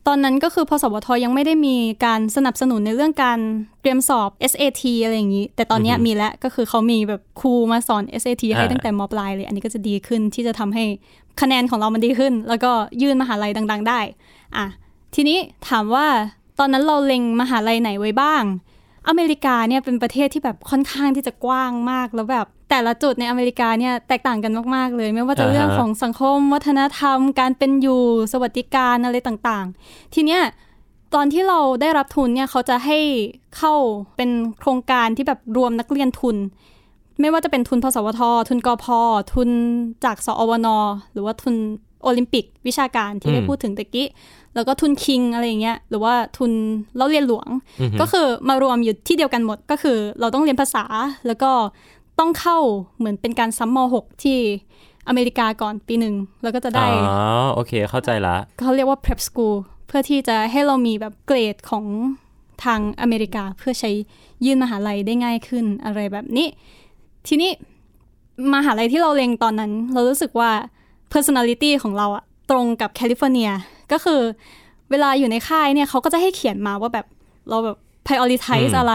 [0.07, 3.38] ตอนนั้นก็คือพสวทยังไม่ได้มีการสนับสนุนในเรื่องการ
[3.81, 10.85] เตรียมสอบ SAT อะไรอย่างนี้ แต่ตอนเนี้ยอือฮึมีแล้วก็คือเขามีแบบครูมาสอน SAT ให้อ่าตั้งแต่มปลายเลย อันนี้ก็จะดีขึ้นที่จะทำให้
[11.41, 14.01] คะแนนของเรามันดีขึ้น แล้วก็ยื่นมหาลัยดัง ๆ ได้
[14.57, 14.67] อะ
[15.14, 16.07] ทีนี้ถามว่า
[16.59, 18.42] ตอนนั้นเราเล็งมหาลัยไหนไว้บ้าง
[19.09, 30.42] อเมริกาเนี่ยเป็นประเทศที่แบบค่อนข้างที่จะกว้างมากแล้วแบบ แต่ละจุดในอเมริกาเนี่ยแตกต่างกันมากๆเลย ไม่ว่าจะเรื่องของสังคม วัฒนธรรม การเป็นอยู่สวัสดิการอะไรต่างๆ ทีเนี้ย
[31.14, 32.99] ตอนที่เราได้รับทุนเนี่ยเขาจะให้
[33.57, 33.75] เข้า
[34.16, 36.37] เป็นโครงการที่แบบรวมนักเรียนทุน
[37.21, 38.87] ไม่ว่าจะเป็นทุนพสวท ทุนกพ
[39.35, 39.51] ทุน
[40.05, 40.68] จากสอวน
[41.12, 41.55] หรือว่าทุน
[42.03, 44.09] โอลิมปิกวิชาการที่ได้อืมพูดถึงตะกี้
[44.55, 46.53] แล้วก็ทุนคิงอะไรอย่างเงี้ยหรือว่าทุน
[46.97, 47.49] เล่าเรียนหลวง
[47.81, 50.85] อือฮึก็คือมารวมอยู่ที่เดียวกันหมดก็คือ เราต้องเรียนภาษา
[51.27, 51.51] แล้วก็
[52.19, 52.59] ต้องเข้า
[52.99, 54.39] เหมือนเป็นการซ้ำม .6 ที่
[55.09, 59.57] อเมริกาก่อนปีหนึ่งแล้วก็จะได้อ๋อโอเคเข้าใจละเขาเรียกว่า prep school
[59.87, 61.85] เพื่อที่จะให้เรามีแบบเกรดของ
[62.65, 63.91] ทางอเมริกาเพื่อใช้
[64.45, 66.49] ยื่นมหาลัยได้ง่ายขึ้นอะไรแบบนี้
[67.27, 67.51] ทีนี้
[68.55, 70.51] มหาลัยที่เราเล็งตอนนั้น เรารู้สึกว่า
[71.13, 73.51] personality ของเราอะตรงกับแคลิฟอร์เนีย
[73.93, 74.21] ก็คือ
[74.91, 77.07] เวลาอยู่ในค่ายเนี่ยเขาก็จะให้เขียนมาว่าแบบ
[77.49, 78.95] เราแบบ prioritize อืมอะไร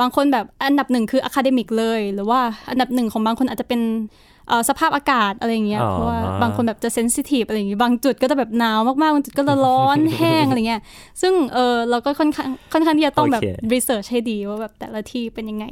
[0.00, 2.40] บางคนแบบอันดับหนึ่งคือ academic เลย หรือว่า
[2.70, 4.33] อันดับหนึ่งของบางคนอาจจะเป็นเอ่อ
[4.68, 10.82] สภาพอากาศอะไรอย่างเงี้ยอ๋อเพราะว่าบางคนแบบจะเซนซิทีฟอะไรอย่างงี้บางจุดก็จะแบบหนาวมากๆบางจุดก็จะร้อนแห้งอะไรเงี้ย
[11.22, 15.66] ซึ่งเออเราก็ค่อนข้างค่อนข้างที่จะต้องแบบโอเครีเสิร์ชให้ดีว่าแบบแต่ละที่เป็นยังไง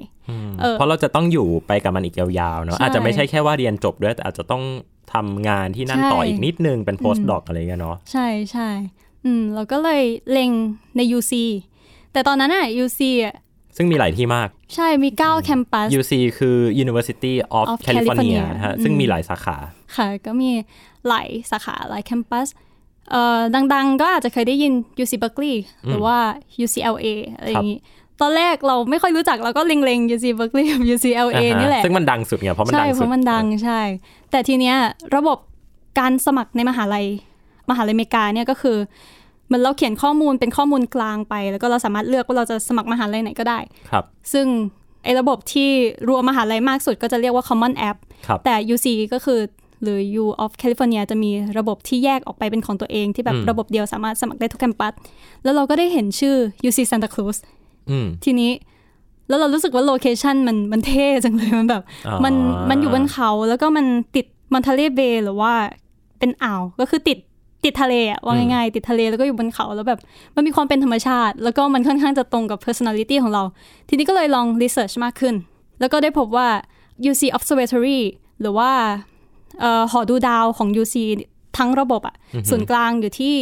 [0.60, 4.62] เออเพราะเราจะต้องอยู่ไปกับมันอีกยาวๆเนาะใช่อาจจะไม่ใช่แค่ว่าเรียนจบด้วยแต่อาจจะต้อง
[5.12, 8.68] ทำงานที่นั่นใช่ต่ออีกนิดนึงเป็น post doc อะไรเงี้ยเนาะใช่ใช่
[9.24, 10.50] อืมเราก็เลยเล็ง
[10.96, 11.32] ใน UC
[12.12, 13.34] แต่ตอนนั้นอะ UC อะ
[13.76, 19.56] ซึ่งมีหลายที่มาก ใช่มี 9 แคมปัส UC คือ University of, of California California นะฮะอืมซึ่งมีหลายสาขา
[19.96, 20.50] ค่ะ ก็มี
[21.08, 22.48] หลายสาขาหลายแคมปัส
[23.10, 23.40] เอ่อ
[23.74, 25.56] ดังๆ ก็อาจจะเคยได้ยิน UC Berkeley
[25.88, 26.16] หรือว่า
[26.64, 27.06] UCLA
[27.36, 27.78] อะไรอย่างนี้
[28.20, 33.80] ตอนแรกเราไม่ค่อยรู้จักเราก็เล็งๆ UC Berkeley กับ UCLA อ่าฮะนี่แหละ ซึ่งมันดังสุดไงเพราะมันใช่ดังเพสุดราะมันดังใช่
[34.30, 34.76] แต่ทีเนี้ย
[35.16, 35.38] ระบบ
[35.98, 37.06] การสมัครในมหาลัย
[37.70, 38.76] มหาลัยอเมริกาเนี่ยก็คือ
[39.52, 43.58] เหมันเราเขียนข้อมูลเป็นข้อมูลกลางไป แล้วก็เราสามารถเลือกว่าเราจะสมัครมหาลัยไหนก็ได้
[43.90, 44.46] ครับ ซึ่ง
[45.04, 45.70] ไอ้ระบบที่
[46.08, 49.40] รวมมหาลัยมากสุดก็จะเรียกว่า Common App ครับแต่ UC ก็คือ
[49.82, 54.92] หรือ U of California จะมีระบบที่แยกออกไปเป็นของตัวเองที่แบบอืมระบบเดียวสามารถสมัครได้ทุกแคมปัส
[55.44, 56.36] แล้วเราก็ได้เห็นชื่อ
[56.68, 57.36] UC Santa Cruz
[57.90, 58.50] อืมทีนี้
[59.28, 62.34] แล้วเรารู้สึกว่าโลเคชันมันมันเท่จังเลยมันแบบอ๋อมัน
[62.70, 63.86] มันอยู่บนเขาแล้วก็มัน
[64.16, 65.52] ติดมอนทาเลเบย์หรือว่า
[66.18, 67.18] เป็นอ่าวก็คือติด
[67.64, 70.00] ติดทะเลอะว่าง่ายๆติดทะเลแล้วก็อยู่บนเขาแล้วแบบ
[70.36, 73.42] มันมีความเป็นธรรมชาติ แล้วก็มันค่อนข้างจะตรงกับ personality ของเรา
[73.88, 75.34] ทีนี้ก็เลยลอง research มากขึ้น
[75.80, 76.48] แล้วก็ได้พบว่า
[77.10, 78.00] UC Observatory
[78.40, 78.70] หรือว่า
[79.60, 80.96] เอ่อหอดูดาวของ UC
[81.58, 82.16] ทั้งระบบอะ
[82.50, 83.36] ศูนย์กลางอยู่ที่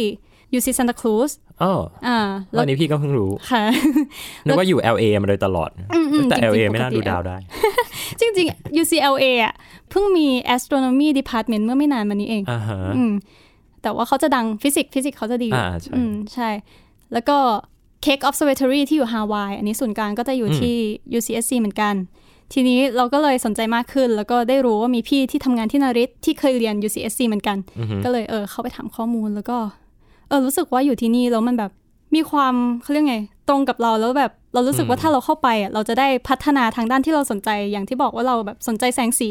[0.57, 1.31] UC Santa Cruz
[1.63, 1.73] อ๋อ
[2.07, 2.17] อ่า
[2.51, 3.63] แล้วัวนนี้พี่ก็เพิ่งรู้ค่ะ
[4.45, 5.69] นึกว่าอยู่ LA มาโดยตลอด
[6.29, 7.37] แต่จริงๆ LA ปกติไม่น่าดูดาวได้
[8.19, 9.53] จริง ๆ UCLA อะ
[9.89, 13.11] เพิ่งมี astronomy department เมื่อไม่นานมานี้เองอ่าฮะอืม
[13.81, 16.49] แต่ว่าเขาจะดังฟิสิกส์ฟิสิกส์เขาจะดีอ่าใช่อืมใช่
[17.13, 17.37] แล้วก็
[18.05, 20.75] Cake Observatory ที่อยู่ฮาวาย อันนี้ศูนย์กลางก็จะอยู่ที่
[21.17, 21.95] UCSC เหมือนกัน
[22.53, 29.57] ทีนี้เราก็เลยสนใจมากขึ้น แล้วก็ได้รู้ว่ามีพี่ที่ทำงานที่นาริตที่เคยเรียน UCSC เหมือนกันอือฮึก็เลยเออเข้าไปถามข้อมูลแล้วก็
[30.29, 31.71] เออรู้สึกว่าอยู่ที่นี่แล้วมันแบบ
[32.15, 33.17] มีความเขาเรียกไง
[33.49, 39.29] ตรงกับเราแล้วแบบ เรารู้สึกว่าถ้าเราเข้าไปอะเราจะได้พัฒนาทางด้านที่เราสนใจ อย่างที่บอกว่าเราแบบสนใจแสงสี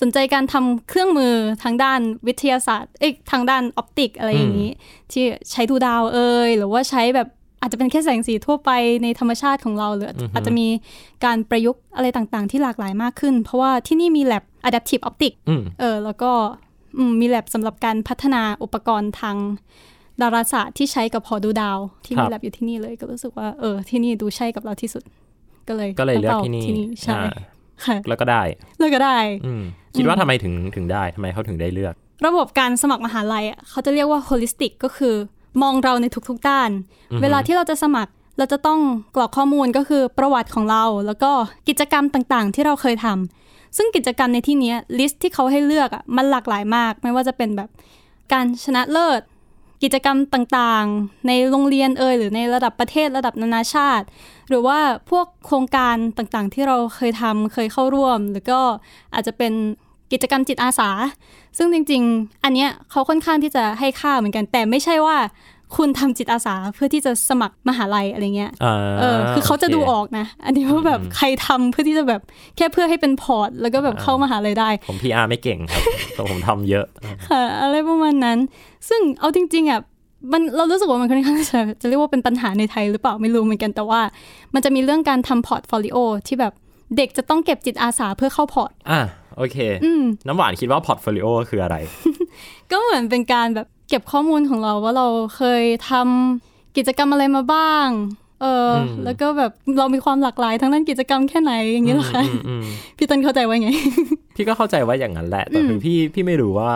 [0.00, 1.32] สนใจการทำเครื่องมือ
[1.62, 4.70] ทางด้านวิทยาศาสตร์เอ้ยทางด้านออปติกอะไรอย่างนี้
[5.12, 7.28] ที่ใช้ดูดาวเอยหรือว่าใช้แบบ
[7.60, 8.70] อาจจะเป็นแค่แสงสีทั่วไป
[9.02, 10.66] ในธรรมชาติของเราหรือออาจจะมี
[11.24, 16.30] การประยุกต์อะไรต่างๆ ที่หลากหลายมากขึ้น เพราะว่าที่นี่มี lab adaptive optic อืมเออแล้วก็
[16.96, 19.36] อืมมีแลบสำหรับการพัฒนาอุปกรณ์ทาง
[20.22, 25.02] ดาราศาสตร์ที่ใช้กับหอดูดาวที่ครัมีบแลบอยู่ที่นี่เลยก็รู้สึกว่าเออที่นี่ดูใช่กับเราที่สุด
[25.68, 27.32] ก็เลยก็เลยเลือกาที่นี่ที่นี่ใช่อ่า
[27.86, 28.42] ค่ะแล้วก็ได้
[28.78, 29.62] เลือกก็ได้อืม
[29.96, 31.94] คิดว่าทำไมถึงถึงได้ทำไมเขาถึงได้เลือก
[32.26, 35.14] ระบบการสมัครมหาลัยอะเขาจะเรียกว่า holistic ก็คือ
[35.62, 36.70] มองเราในทุกๆด้าน
[37.22, 38.80] เวลาที่เราจะสมัครเราจะต้อง
[39.16, 41.30] กรอกข้อมูลก็คือประวัติของเรา แล้วก็
[41.68, 47.68] กิจกรรมต่างๆ ที่เราเคยทำซึ่งกิจกรรมในที่เนี้ลิสต์ที่เขาให้เลือกอะมันหลากหลายมาก ไม่ว่าจะเป็นแบบ
[48.32, 49.20] การชนะเลิศ
[49.82, 54.06] กิจกรรมต่างๆ ในโรงเรียนเอ่ยหรือในระดับประเทศระดับนานาชาติ
[54.48, 54.78] หรือว่า
[55.10, 58.60] พวกโครงการต่างๆ ที่เราเคยทำเคยเข้าร่วม หรือก็
[59.14, 59.52] อาจจะเป็น
[60.12, 60.90] กิจกรรมจิตอาสา
[61.58, 65.16] ซึ่งจริง ๆ อันเนี้ยเขาค่อนข้างที่จะให้ค่าเหมือนกัน แต่ไม่ใช่ว่า
[65.76, 72.22] คุณทำจิตอาสาเพื่อที่จะสมัครมหาลัยอะไรเงี้ยอ่าเออคือเขาจะโคดูออกนะ อันนี้ว่าแบบใครทำเพื่อที่จะแบบ
[72.56, 75.82] แค่เพื่อให้เป็นพอร์ต แล้วก็แบบเข้ามหาลัยได้ ผมพีอาร์ไม่เก่งครับ
[76.14, 76.86] แต่ผมทำเยอะ
[77.28, 78.38] ค่ะอะไรประมาณนั้น
[78.88, 79.80] ซึ่งเอาจริงๆอะ
[80.32, 84.00] มันเรารู้สึกว่ามันค่อนข้างจะจะเรียกว่าเป็นปัญหาในไทยหรือเปล่าไม่รู้เหมือนกันแต่ว่า
[84.54, 85.96] มันจะมีเรื่องการทำ portfolio
[86.26, 86.52] ที่แบบ
[86.96, 89.00] เด็กจะต้องเก็บจิตอาสาเพื่อเข้า port อะ
[89.36, 91.76] โอเคอืมน้ำหวานคิดว่า portfolio คืออะไร
[92.70, 97.88] ก็เหมือนเป็นการแบบ เก็บข้อมูลของเราว่าเราเคยทำกิจกรรมอะไรมาบ้าง
[98.40, 102.64] เอออืมแล้วก็แบบเรามีความหลากหลายทั้งด้านกิจกรรมแค่ไหนอย่างนี้เหรอคะอืมอืม
[102.98, 103.70] พี่ต้นเข้าใจว่าไง
[104.36, 106.70] พี่ก็เข้าใจว่าอย่างนั้นแหละ แต่คือพี่พี่ไม่รู้ว่า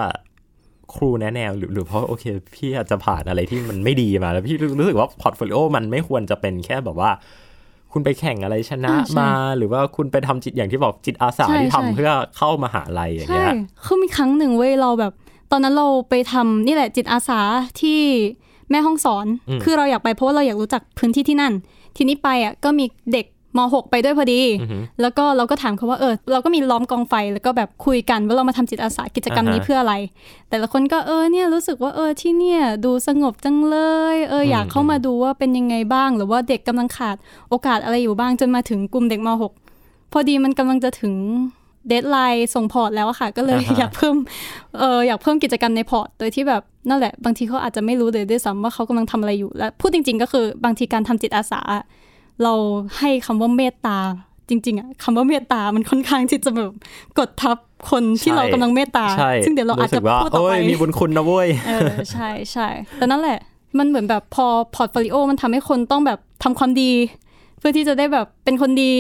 [0.95, 7.11] ครูแนะแนวหรือหรือเพราะโอเค พี่อาจจะผ่านอะไรที่มันไม่ดีมา แล้วพี่รู้สึกว่า portfolio มันไม่ควรจะเป็นแค่แบบว่า
[7.93, 13.53] คุณไปแข่งอะไรชนะอ่าใช่มา หรือว่าคุณไปทำจิตอย่างที่บอกจิตอาสาใช่ที่ทำใช่เพื่อเข้ามหาลัยอย่างใช่เงี้ย
[13.85, 15.13] คือมีครั้งหนึ่งเว้ยเราแบบ
[15.51, 17.41] ตอนนั้นเราไปทำนี่แหละจิตอาสา
[17.81, 18.01] ที่
[18.71, 21.53] แม่ห้องสอนอืมคือเราอยากไปเพราะว่าเราอยากรู้จักพื้นที่ที่นั่น
[21.97, 23.27] ทีนี้ไปอะก็มีเด็ก
[23.57, 29.95] ม .6 ไปด้วยพอดีอือหือแล้วก็เราก็ถามเขาว่าเออเราก็มีล้อมกองไฟแล้วก็แบบคุยกันว่าเรามาทำจิตอาสากิจกรรมนี้อ่าฮะเพื่ออะไร
[30.51, 33.77] แต่ละคนก็เออเนี่ยรู้สึกว่าเออที่เนี่ยดูสงบจังเล
[34.15, 37.17] ย เอออยากอืมเข้ามาดูว่าเป็นยังไงบ้าง หรือว่าเด็กกำลังขาด
[37.51, 39.29] โอกาสอะไรอยู่บ้างจนมาถึงกลุ่มเด็กม
[39.71, 41.15] .6 พอดีมันกำลังจะถึง
[41.89, 44.15] deadline ส่ง port แล้วอะค่ะ ก็เลยอ่าฮะอยากเพิ่ม
[44.79, 51.61] เอออยากเพิ่มกิจกรรมใน port โดยที่แบบนั่นแหละ บางทีเขาอาจจะไม่รู้เลยด้วยซ้ำว่าเขากำลังทำอะไรอยู่ และพูดจริง ๆ ก็คือบางทีการทำจิตอาสา
[52.43, 52.53] เรา
[52.99, 53.99] ให้คำว่าเมตตา
[54.49, 56.73] จริงๆอะคำว่าเมตตา มันค่อนข้างที่จะแบบ
[57.19, 57.57] กดทับ
[57.91, 62.69] คนที่ใช่เรากำลังเมตตาใช่ซึ่งเดี๋ยวเราอาจจะพูดต่อไป รู้สึกว่าโอ้ยมีบุญคุณนะเว้ยเออใช่ใช่
[62.99, 63.39] แต่นั่นแหละ
[63.79, 68.93] มันเหมือนแบบพอ portfolio มันทำให้คนต้องแบบทำความดีเพื่อที่จะได้แบบเป็นคนดี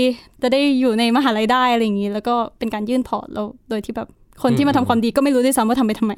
[0.43, 4.09] จะได้อยู่ในมหาลัยได้อะไรอย่างนี้ แล้วก็เป็นการยื่น port แล้วโดยที่แบบ
[4.43, 6.13] คนที่มาทำความดีก็ไม่รู้ด้วยซ้ำว่าทำไปทำไม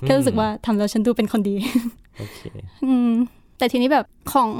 [0.00, 1.56] แค่รู้สึกว่าทำแล้วฉันดูเป็นคนดี
[2.18, 2.40] โอเค
[2.84, 3.10] อืม
[3.58, 4.50] แต่ทีนี้แบบของ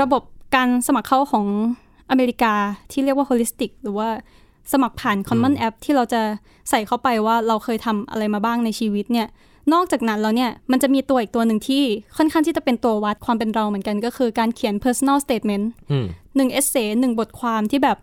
[0.00, 0.22] ระบบ
[0.54, 1.46] การสมัครเข้าของ
[2.10, 2.54] อเมริกา
[2.92, 4.08] ที่เรียกว่า holistic หรือว่า
[4.72, 6.20] สมัครผ่าน common app ที่เราจะ
[6.70, 9.28] ใส่เข้าไปว่าเราเคยทำอะไรมาบ้างในชีวิตเนี่ย
[9.72, 11.82] นอกจากนั้นแล้วเนี่ยมันจะมีตัวอีกตัวหนึ่งที่
[12.16, 16.06] ค่อนข้างที่จะเป็นตัววัดความเป็นเราเหมือนกันก็คือการเขียน personal statement อืม
[16.36, 17.98] หนึ่งเอเซหนึ่งบทความที่แบบ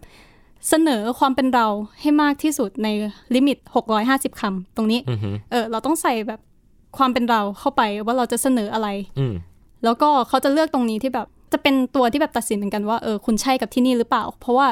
[0.70, 1.68] เสนอความเป็นเรา
[2.02, 2.88] ให้มากที่สุดใน
[3.36, 3.58] ลิมิต
[4.00, 6.40] 650คำตรงนี้อือฮึเออเราต้องใส่แบบ
[6.98, 8.88] ความเป็นเราเข้าไปว่าเราจะเสนออะไร
[9.20, 9.34] อืม
[9.84, 14.68] แล้วก็เขาจะเลือกตรงนี้ที่แบบจะเป็นตัวที่แบบตัดสินเหมือนกันว่าเออคุณใช่กับที่นี่หรือเปล่า เพราะว่า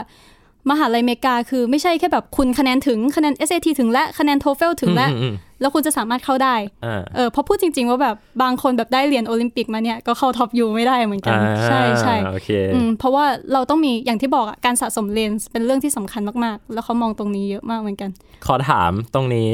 [0.70, 5.34] มหาลัยอเมริกาคือไม่ใช่แค่แบบคุณคะแนนถึงคะแนน SAT ถึงและคะแนน TOEFL ถึงและอืมอืม
[5.64, 6.56] แล้วคุณจะสามารถเข้าได้
[6.86, 18.10] อ่าเออเพราะพูดจริง ๆ ว่าแบบบางคนแบบได้เหรียญโอลิมปิกมาเนี่ยก็เข้าท็อปยูไม่ได้เหมือนกันอ่าใช่ใช่โอเคอืมเพราะว่าเราต้องมีอย่างที่บอกอะการสะสมเลนส์เป็นเรื่องที่สำคัญมากๆ แล้วเขามองตรงนี้เยอะมากเหมือนกัน
[18.46, 19.52] ขอถามตรงนี้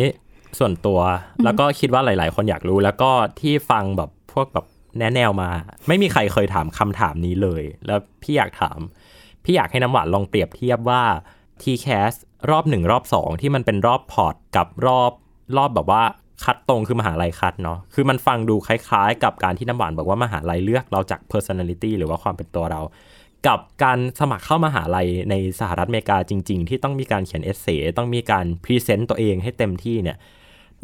[0.59, 0.99] ส่วนตัว
[1.43, 4.65] แล้วก็คิดว่าหลาย ๆ คนอยากรู้แล้วก็ที่ฟังแบบพวกแบบ
[4.99, 5.49] แนะแนวมา
[5.87, 8.79] ไม่มีใครเคยถามคำถามนี้เลย แล้วพี่อยากถาม
[9.43, 11.03] พี่อยากให้น้ำหวานลองเปรียบเทียบว่า
[11.61, 12.13] TCAS
[12.49, 15.11] รอบหนึ่งรอบสองที่มันเป็นรอบพอร์ตกับรอบ
[15.57, 16.03] รอบแบบว่า
[16.43, 22.81] คัดตรงคือมหาลัยคัดเนาะ คือมันฟังดูคล้ายๆ กับการที่น้ำหวานบอกว่ามหาลัยเลือกเราจาก personality หรือว่าความเป็นตัวเรา
[23.47, 30.17] กับการสมัครเข้ามหาลัยในสหรัฐอเมริกาจริง ๆ ที่ต้องมีการเขียน essay ต้องมีการ present ตัวเองให้เต็มที่เนี่ย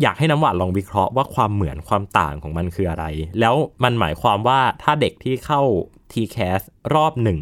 [0.01, 3.05] อยากให้น้ำหวานลองวิเคราะห์ว่าความเหมือนความต่างของมันคืออะไร
[3.39, 5.61] แล้วมันหมายความว่าถ้าเด็กที่เข้า
[6.13, 6.61] TCAS
[6.95, 7.39] รอบหนึ่ง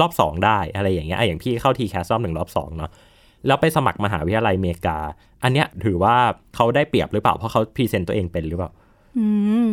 [0.00, 2.90] รอบสองได้อะไรอย่างเงี้ยอย่างพี่เข้า TCAS รอบหนึ่งรอบสองเนาะ
[3.46, 4.98] แล้วไปสมัครมหาวิทยาลัยอเมริกา
[5.42, 6.14] อันเนี้ยถือว่า
[6.54, 8.70] เขาได้เปรียบหรือเปล่า เพราะเขา present ตัวเองเป็นหรือเปล่า
[9.18, 9.26] อื
[9.64, 9.66] ม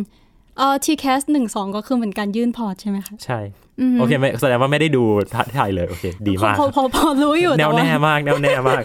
[0.58, 3.40] เอ่อ TCAS หนึ่งสองก็คือเหมือนการยื่นพอร์ตใช่ไหมคะ ใช่
[3.98, 5.02] โอเคไม่แสดงว่าไม่ได้ดู
[5.54, 8.82] ไทยเลย โอเค ดีมากพอพอพอรู้อยู่แต่วว่าแน่วแน่มากแน่วแน่มาก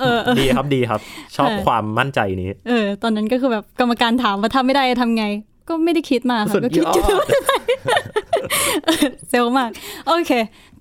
[0.00, 1.00] เออเออดีครับดีครับ
[1.36, 5.26] ชอบเออความมั่นใจนี้ เออ ตอนนั้นก็คือแบบกรรมการถามว่าทำไม่ได้จะทำไง
[5.68, 7.26] ก็ไม่ได้คิดมากสุค่ะดก็คิดอยู่ สุด
[9.28, 9.70] ยอด sell มาก
[10.06, 10.32] โอเค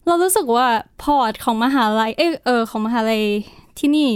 [0.07, 0.67] เรารู้สึกว่า
[1.03, 3.23] พอร์ตของมหาลัยเอยเออของมหาลัย
[3.79, 4.09] ที่นี่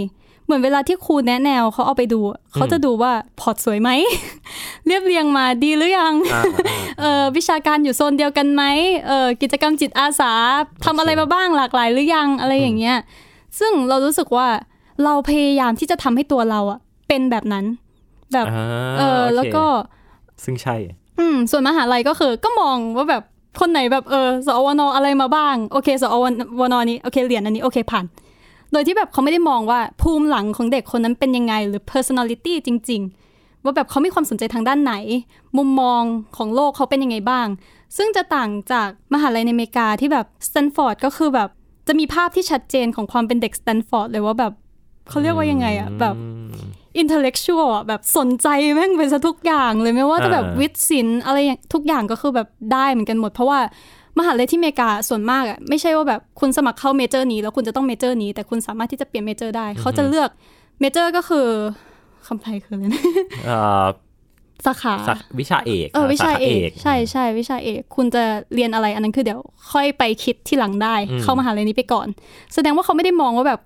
[0.44, 2.20] เหมือนเวลาที่ครูแนะแนวเขาเอาไปดู
[2.54, 3.90] เขาจะดูว่าพอร์ตสวยไหม
[4.86, 6.42] เรียบเรียงมาดีหรือยังอ่า
[7.00, 8.62] เออวิชาการอยู่โซนเดียวกันไหม
[9.06, 10.32] เออกิจกรรมจิตอาสา
[10.84, 12.96] ทำอะไรมาบ้างหลากหลายหรือยังอะไรอย่างเงี้ย
[13.58, 14.48] ซึ่งเรารู้สึกว่า
[15.04, 17.64] เราพยายามที่จะทำให้ตัวเราอะเป็นแบบนั้น
[18.32, 18.64] แบบอ่า
[18.98, 19.64] เออโคแล้วก็
[20.44, 20.76] ซึ่งใช่
[21.18, 23.22] อืมส่วนมหาลัยก็คือก็มองว่าแบบ
[23.60, 26.32] คนไหนแบบเออสอวนอะไรมาบ้าง โอเคสอวน
[26.90, 28.04] นี้โอเคเหรียญอันนี้โอเคผ่าน
[28.72, 33.00] โดยที่แบบเขาไม่ได้มองว่าภูมิหลังของเด็กคนนั้นเป็นยังไงหรือ personality จริง
[33.32, 34.94] ๆ ว่าแบบเขามีความสนใจทางด้านไหน
[35.58, 36.02] มุมมอง
[36.36, 37.46] ของโลกเขาเป็นยังไงบ้าง
[37.96, 41.48] ซึ่งจะต่างจากมหาลัยในอเมริกาที่แบบสแตนฟอร์ดก็คือแบบ
[41.88, 44.52] จะมีภาพที่ชัดเจนของความเป็นเด็กสแตนฟอร์ดเลยว่าแบบ
[45.08, 46.16] เขาเรียกว่ายังไงอะแบบ
[46.98, 53.58] intellectual อะแบบสนใจแม่งไปซะทุกอย่างเลยไม่ว่าจะแบบอ่าวิทย์ศิลป์อะไรอย่างทุกอย่างก็คือแบบได้เหมือนกันหมด เพราะว่า
[54.18, 60.30] มหาลัยที่อเมริกาส่วนมากอะไม่ใช่ว่าแบบคุณสมัครเข้า major นี้ แล้วคุณจะต้อง major นี้ แต่คุณสามารถที่จะเปลี่ยน major ได้ เขาจะเลือก
[60.80, 61.46] major ก็คือ
[62.26, 63.02] คำไทยคืออะไรนะ
[63.46, 63.86] เอ่อ
[64.66, 68.24] สาขาสักวิชาเอกเออวิชาสขเอก ใช่ใช่วิชาเอก คุณจะ
[68.54, 69.40] เรียนอะไรอันนั้นคือเดี๋ยว
[69.72, 72.06] ค่อยไปคิดที่หลังได้ เข้ามหาลัยนี้ไปก่อน
[72.54, 73.60] แสดงว่าเขาไม่ได้มองว่าแบบ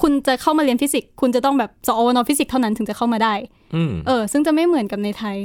[0.00, 3.34] คุณจะเข้ามาเรียนฟิสิกส์คุณจะต้องแบบสอวนฟิสิกส์เท่านั้นถึงจะเข้ามาได้
[3.74, 5.36] อืมเออ ซึ่งจะไม่เหมือนกับในไทย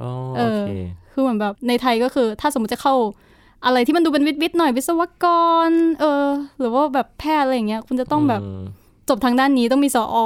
[0.00, 0.70] อ๋อเอโออเค
[1.12, 2.94] คือเหมือนแบบในไทยก็คือ ถ้าสมมติจะเข้า
[3.64, 5.26] อะไรที่มันดูเป็นวิทย์วิทย์หน่อยวิศวก
[5.68, 5.70] ร
[6.00, 6.26] เออ
[6.58, 10.16] หรือว่าแบบแพทย์อะไรอย่างเงี้ย คุณจะต้องแบบจบทางด้านนี้ต้องมีสอ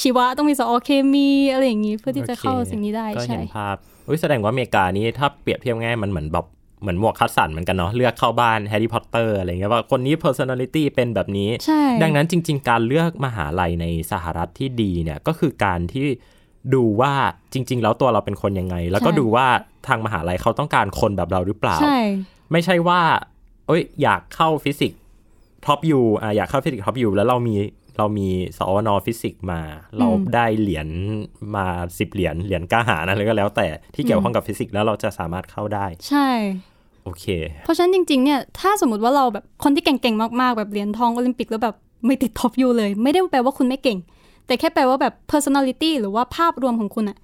[0.00, 3.76] ชีวะต้องมีสอเคมีอะไรอย่างงี้เพื่อที่จะเข้าโอเคสิ่งนี้ได้ก็ใช่เห็นภาพ
[4.08, 6.46] อุ้ยแสดงว่าอเมริกานี้ถ้าเปรียบเทียบง่ายมันเหมือนแบบ
[6.80, 16.06] เหมือนหมวกคัดสรรเหมือนกันเนาะเลือกเข้าบ้านแฮร์รี่พอตเตอร์อะไรเงี้ยว่าคนนี้ personality เป็นแบบนี้ใช่ดังนั้นจริง ๆ การเลือกมหาลัยในสหรัฐที่ดีเนี่ยก็คือการที่
[16.74, 17.12] ดูว่า
[17.52, 19.46] จริง ๆ แล้วตัวเราเป็นคนยังไง แล้วก็ดูว่า
[19.88, 21.98] ทางมหาลัยเขาต้องการคนแบบเราหรือเปล่าใช่
[22.52, 23.00] ไม่ใช่ว่า
[23.66, 25.00] เอ้ย อยากเข้าฟิสิกส์
[25.66, 27.56] top U อะอยากเข้าฟิสิกส์ top U แล้วเรามี
[27.98, 28.28] เรามี
[28.58, 29.60] สอวนฟิสิกส์มา
[29.98, 30.88] เราได้เหรียญ
[31.56, 31.66] มา
[31.98, 36.28] สิบเหรียญเหรียญกล้าหานะอะไรก็แล้วแต่ที่เกี่ยวข้องกับฟิสิกส์แล้วเราจะสามารถเข้าได้ ใช่
[37.04, 37.24] โอเค
[37.64, 41.74] เพราะฉะนั้นจริงๆเนี่ยถ้าสมมติว่าเราแบบคนที่เก่งๆมากๆแบบเหรียญทองโอลิมปิกแล้วแบบ
[42.06, 43.98] ไม่ติด top U เลย ไม่ได้แปลว่าคุณไม่เก่ง
[44.46, 47.16] แต่แค่แปลว่าแบบ personality หรือว่าภาพรวมของคุณอะ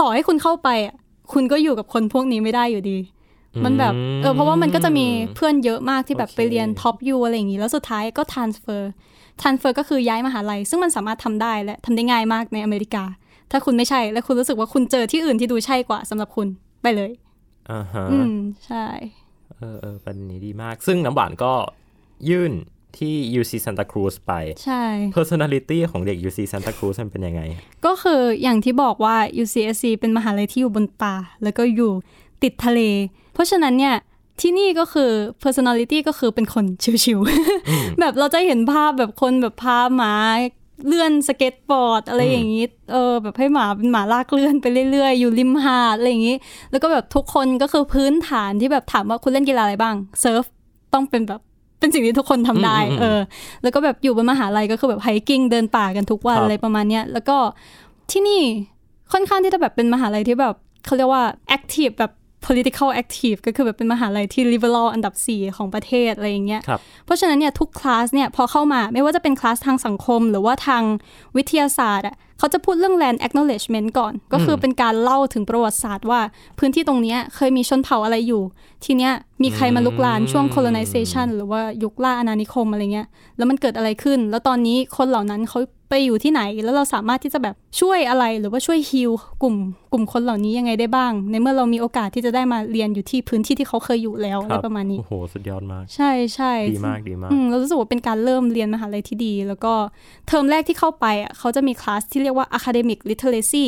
[0.00, 0.94] ต่อให้คุณเข้าไปอะ
[1.32, 2.98] คุณก็อยู่กับคนพวกนี้ไม่ได้อยู่ดี
[3.64, 8.82] มันแบบเออเพราะว่ามันก็จะมีเพื่อนเยอะมากที่แบบโอเคไปเรียนท็อปยูอะไรอย่างนี้ แล้วสุดท้ายก็ transfer
[9.40, 13.04] transfer ก็คือย้ายมหาลัย ซึ่งมันสามารถทำได้และทำได้ง่ายมากในอเมริกา
[13.50, 16.46] ถ้าคุณไม่ใช่และคุณรู้สึกว่าคุณเจอที่อื่นที่ดูใช่กว่าสำหรับคุณ
[16.82, 17.10] ไปเลย
[17.70, 18.34] อ่าฮะอืม
[18.66, 18.84] ใช่
[19.62, 21.52] เออเออประเด็นนี้ดีมาก ซึ่งน้ำหวานก็
[22.30, 22.52] ยื่น
[22.98, 24.32] ที่ UC Santa Cruz ไป
[24.64, 24.82] ใช่
[25.16, 27.42] personality ของเด็ก UC Santa Cruz มันเป็นยังไง
[27.86, 31.92] ก็คืออย่างที่บอกว่า UCSC เป็นมหาลัยที่อยู่บนป่า แล้วก็อยู่
[32.42, 32.80] ติดทะเล
[33.34, 33.94] เพราะฉะนั้นเนี่ย
[34.40, 35.10] ที่นี่ก็คือ
[35.42, 36.64] personality ก็คือเป็นคน
[37.04, 40.14] ชิวๆแบบเราจะเห็นภาพแบบคนแบบพาหมา
[40.86, 46.36] เลื่อนสเก็ตบอร์ดอะไรอย่างนี้ เออแบบให้หมาเป็นหมาลากเลื่อนไปเรื่อยๆ อยู่ริมหาดอะไรอย่างนี้
[46.70, 50.42] แล้วก็แบบทุกคนก็คือพื้นฐานที่แบบถามว่าคุณเล่นกีฬาอะไรบ้าง surf
[50.94, 51.40] ต้องเป็นแบบ
[51.78, 53.20] เป็นสิ่งที่ทุกคนทำได้อืมอืมเออ
[53.62, 57.36] แล้วก็แบบอยู่บนมหาลัยก็คือแบบ hiking เดินป่ากันทุกวันครับอะไรประมาณเนี้ยแล้วก็
[58.10, 58.42] ที่นี่
[59.12, 60.54] ค่อนข้างที่จะแบบเป็นมหาลัยที่แบบ
[60.84, 61.24] เขาเรียกว่า
[61.56, 62.12] active แบบ
[62.46, 70.82] political active ก็คือแบบเป็นมหาลัยที่ liberal อันดับ 4 ของประเทศอะไรอย่างเงี้ยครับเพราะฉะนั้นเนี่ยทุกคลาสเนี่ยพอเข้ามาไม่ว่าจะเป็นคลาสทางสังคม หรือว่าทาง
[71.36, 76.20] วิทยาศาสตร์อะ เขาจะพูดเรื่อง land acknowledgement ก่อน ก็คือเป็นการเล่าถึงประวัติศาสตร์ว่า
[76.58, 78.42] พื้นที่ตรงเนี้ยเคยมีชนเผ่าอะไรอยู่
[78.84, 79.12] ทีเนี้ย
[79.42, 89.10] มีใครมาลุกลานช่วง colonization หรือว่ายุคล่าอาณานิคมอะไรเงี้ย แล้วมันเกิดอะไรขึ้น แล้วตอนนี้คนเหล่านั้นเขาไปอยู่ที่ไหน แล้วเราสามารถที่จะแบบช่วยอะไร หรือว่าช่วย heal
[89.42, 89.56] กลุ่ม
[89.92, 99.72] กลุ่มคนเหล่านี้ยังไงได้บ้าง ในเมื่อเรามีโอกาสที่จะได้มาเรียนอยู่ที่พื้นที่ที่เขาเคยอยู่แล้วอะไรประมาณนี้ โอ้โห สุดยอดมาก ใช่ใช่ดีมากดีมากอืมเรารู้สึกว่าเป็นการเริ่มเรียนมหาลัยที่ดี แล้วก็
[100.28, 103.66] เทอมแรกที่เข้าไปอะเขาจะมีคลาสที่เรียกว่า academic literacy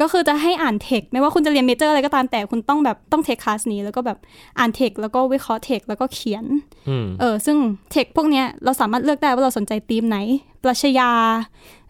[0.00, 4.18] ก็คือจะให้อ่านเทคไม่ว่าคุณจะเรียน major อะไรก็ตามแต่คุณต้องแบบต้อง take class นี้ แล้วก็แบบ
[4.58, 6.44] อ่านเทคแล้วก็วิเคราะห์เทคแล้วก็เขียน
[6.88, 7.56] อืมเออซึ่ง
[7.92, 10.18] เทคพวกเนี้ยเราสามารถเลือกได้ว่าเราสนใจธีมไหน
[10.62, 11.10] ปรัชญา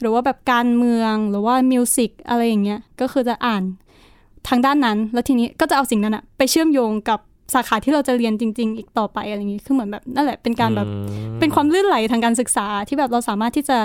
[0.01, 3.63] หรือว่าแบบการเมืองหรือว่ามิวสิกอะไรอย่างเงี้ยก็คือจะอ่าน
[4.49, 7.21] ทางด้านนั้น แล้วทีนี้ก็จะเอาสิ่งนั้นอะไปเชื่อมโยงกับ
[7.55, 10.89] สาขาที่เราจะเรียนจริง ๆ อีกต่อไปอะไรอย่างงี้คือเหมือนแบบนั่นแหละเป็นการแบบ
[11.41, 13.79] เป็นความลื่นไหลทางการศึกษาที่แบบเราสามารถที่จะ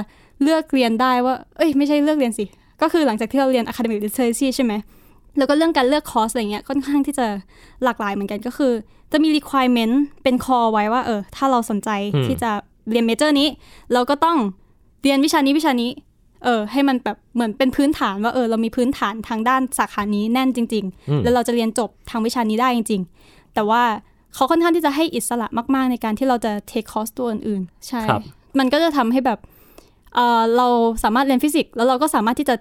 [0.44, 2.46] เลือกเรียนได้ว่า เอ้ยไม่ใช่เลือกเรียนสิ
[2.82, 4.74] ก็คือหลังจากที่เราเรียน academic literacy ใช่ไหม
[5.38, 7.28] แล้วก็เรื่องการเลือกคอร์สอะไรเงี้ยค่อนข้างที่จะ
[7.84, 8.74] หลากหลายเหมือนกันก็คือ
[9.12, 12.52] จะมี requirement เป็น core ไว้ว่าเออถ้าเราสนใจอืมที่จะ
[12.92, 13.48] เรียน major นี้
[13.94, 14.38] เราก็ต้อง
[15.04, 15.90] เรียนวิชานี้วิชานี้
[16.44, 23.84] เออให้มันแบบเหมือนเป็นพื้นฐานว่าเออเรามีพื้นฐานทางด้านสาขานี้แน่นจริงอืมๆแล้วเราจะเรียนจบทางวิชานี้ได้จริง ๆ แต่ว่า
[24.36, 28.22] เขาค่อนข้างที่จะให้อิสระมาก ๆ ในการที่เราจะ take คอร์สตัวอื่นๆใช่ครับ
[28.60, 29.40] มันก็จะทำให้แบบ
[30.16, 30.68] เออเรา
[31.04, 32.56] สามารถเรียนฟิสิกส์แล้วเราก็สามารถที่จะ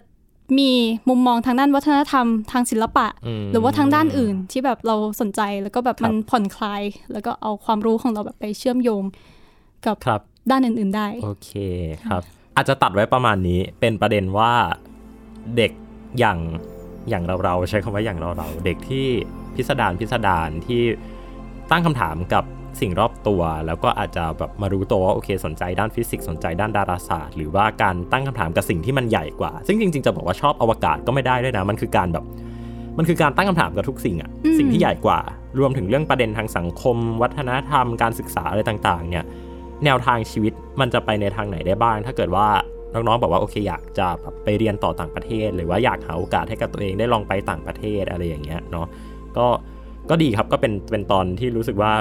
[0.58, 0.70] มี
[1.08, 6.82] มุมมองทางด้านวัฒนธรรมทางศิลปะหรือว่าทางด้านอื่นที่แบบเราสนใจแล้วก็แบบครับมันผ่อนคลาย
[7.12, 9.02] แล้วก็เอาความรู้ของเราแบบไปเชื่อมโยง
[9.86, 10.20] กับครับ
[10.50, 11.50] ด้านอื่น ๆได้ โอเค
[12.04, 12.22] ครับ
[12.56, 14.52] อาจจะตัดไว้ประมาณนี้เป็นประเด็นว่า
[15.56, 15.72] เด็ก
[16.18, 16.38] อย่าง
[17.08, 19.06] อย่างเราเราๆใช้คำว่าอย่างเราเราๆเด็กที่
[19.54, 20.82] พิสดารพิสดารที่
[21.70, 22.44] ตั้งคำถามกับ
[22.80, 32.24] สิ่งรอบตัว แล้วก็อาจจะแบบมารู้ตัวว่าโอเค สนใจด้านฟิสิกส์สนใจด้านดาราศาสตร์ หรือว่าการตั้งคำถามกับสิ่งที่มันใหญ่กว่า ซึ่งจริงๆจะบอกว่าชอบอวกาศก็ไม่ได้ด้วยนะ มันคือการแบบ
[32.98, 35.18] มันคือการตั้งคำถามกับทุกสิ่งอะอืมสิ่งที่ใหญ่กว่า
[35.58, 39.24] รวมถึงเรื่องประเด็นทางสังคม วัฒนธรรม การศึกษาอะไรต่างๆ เนี่ย
[39.84, 42.46] แนวทางชีวิตมันจะไปในทางไหนได้บ้าง ถ้าเกิดว่า
[42.92, 48.86] น้องๆบอกว่าโอเคอยากจะแบบไปเรียนต่อต่างประเทศ หรือว่าอยากหาโอกาสให้กับตัวเองได้ลองไปต่างประเทศอะไรอย่างเงี้ยเนาะ
[49.36, 49.46] ก็
[50.10, 51.92] ก็ดีครับก็เป็นเป็นตอนที่รู้สึกว่า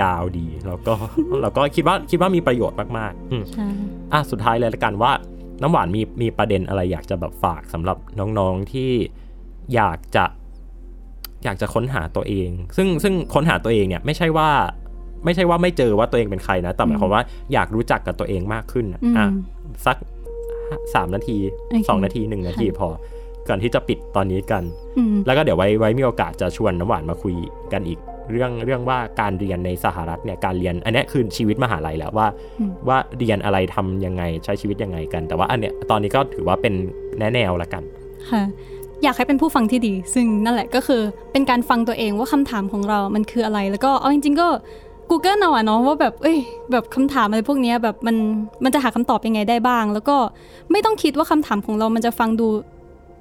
[0.00, 0.94] ยาวดี แล้วก็
[1.42, 3.68] แล้วก็คิดว่าคิดว่ามีประโยชน์มากๆอืมใช่
[4.12, 5.12] อะสุดท้ายเลยละกันว่า
[5.62, 8.92] น้ำหวานมีมีประเด็นอะไรอยากจะแบบฝากสำหรับน้องๆที่
[9.74, 10.24] อยากจะ
[11.44, 14.50] อยากจะค้นหาตัวเอง ซึ่งซึ่งค้นหาตัวเองเนี่ยไม่ใช่ว่า
[15.24, 19.26] ไม่ใช่ว่าไม่เจอว่าตัวเองเป็นใครนะแต่หมายความว่าอยากรู้จักกับตัวเองมากขึ้นอะอืมอะ
[19.86, 19.96] สัก
[20.94, 22.88] สามนาทีโอเคสองนาทีหนึ่งนาทีพอ
[23.50, 24.62] ก่อนที่จะปิดตอนนี้กัน
[24.98, 27.34] อืมแล้วก็เดี๋ยวไว้ไว้มีโอกาสจะชวนน้ำหวานมาคุย
[27.72, 27.98] กันอีก
[28.30, 32.26] เรื่องเรื่องว่าการเรียนในสหรัฐเนี่ยการเรียน อันเนี้ยคือชีวิตมหาลัยแล้วว่า
[32.60, 36.74] อืมว่าเรียนอะไรทำยังไงใช้ชีวิตยังไงกัน แต่ว่าอันเนี้ยตอนนี้ก็ถือว่าเป็น
[37.18, 37.82] แนแนวละกัน
[38.30, 38.42] ค่ะ
[39.02, 44.48] อยากให้เป็นผู้ฟังที่ดี ซึ่งนั่นแหละก็คือเป็นการฟังตัวเองว่าคำถามของเรามันคืออะไร แล้วก็เอาจริง ๆ ก็
[45.10, 46.38] Google เอาอะเนาะว่าแบบเอ้ย
[46.72, 48.16] แบบคำถามอะไรพวกเนี้ยแบบมัน
[48.64, 50.16] มันจะหาคำตอบยังไงได้บ้าง แล้วก็
[50.70, 52.48] ไม่ต้องคิดว่าคำถามของเรามันจะฟังดู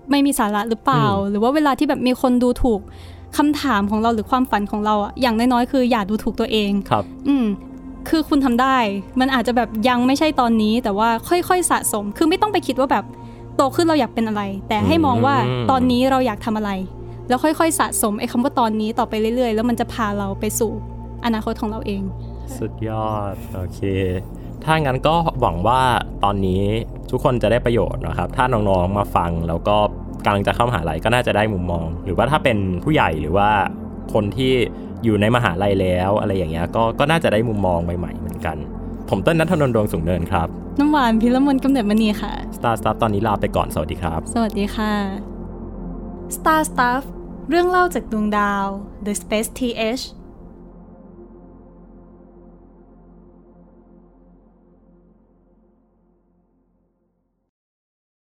[0.09, 2.79] ไม่มีสาระหรือเปล่าอืมหรือว่าเวลาที่แบบมีคนดูถูก
[3.37, 7.45] คำถามของเราหรือความฝันของเราอะอย่างน้อยๆคืออย่าดูถูกตัวเองครับ อืม
[8.09, 8.77] คือคุณทำได้
[9.19, 13.05] มันอาจจะแบบยังไม่ใช่ตอนนี้ แต่ว่าค่อยๆสะสม คือไม่ต้องไปคิดว่าแบบ
[13.55, 16.71] โตขึ้นเราอยากเป็นอะไร แต่ให้มองว่าอืมตอนนี้เราอยากทำอะไร
[17.27, 20.71] แล้วค่อยๆสะสมไอ้คำว่าตอนนี้ต่อไปเรื่อยๆ แล้วมันจะพาเราไปสู่
[21.25, 22.01] อนาคตของเราเอง
[22.57, 23.81] สุดยอด โอเค
[24.63, 25.81] ถ้างั้นก็หวังว่า
[26.23, 26.63] ตอนนี้
[27.11, 29.77] ทุกคนจะได้ประโยชน์นะครับ ถ้าน้องๆมาฟังแล้วก็
[30.25, 33.49] กำลังจะเข้ามหาลัยก็น่าจะได้มุมมอง หรือว่าถ้าเป็นผู้ใหญ่หรือว่า
[34.13, 34.53] คนที่
[35.03, 38.57] อยู่ในมหาลัยแล้วอะไรอย่างเงี้ยก็ก็น่าจะได้มุมมองใหม่ๆเหมือนกัน
[39.09, 40.47] ผมเต้นนัทนนท์ดวงสูงเนินครับ
[40.79, 44.93] น้ำหวานพิรมนกำเนิดมณีค่ะ Star Stuff ตอนนี้ลาไปก่อนสวัสดีครับ สวัสดีค่ะ
[46.35, 47.03] Star Stuff
[47.49, 48.65] เรื่องเล่าจากดวงดาว
[49.05, 50.03] The Space TH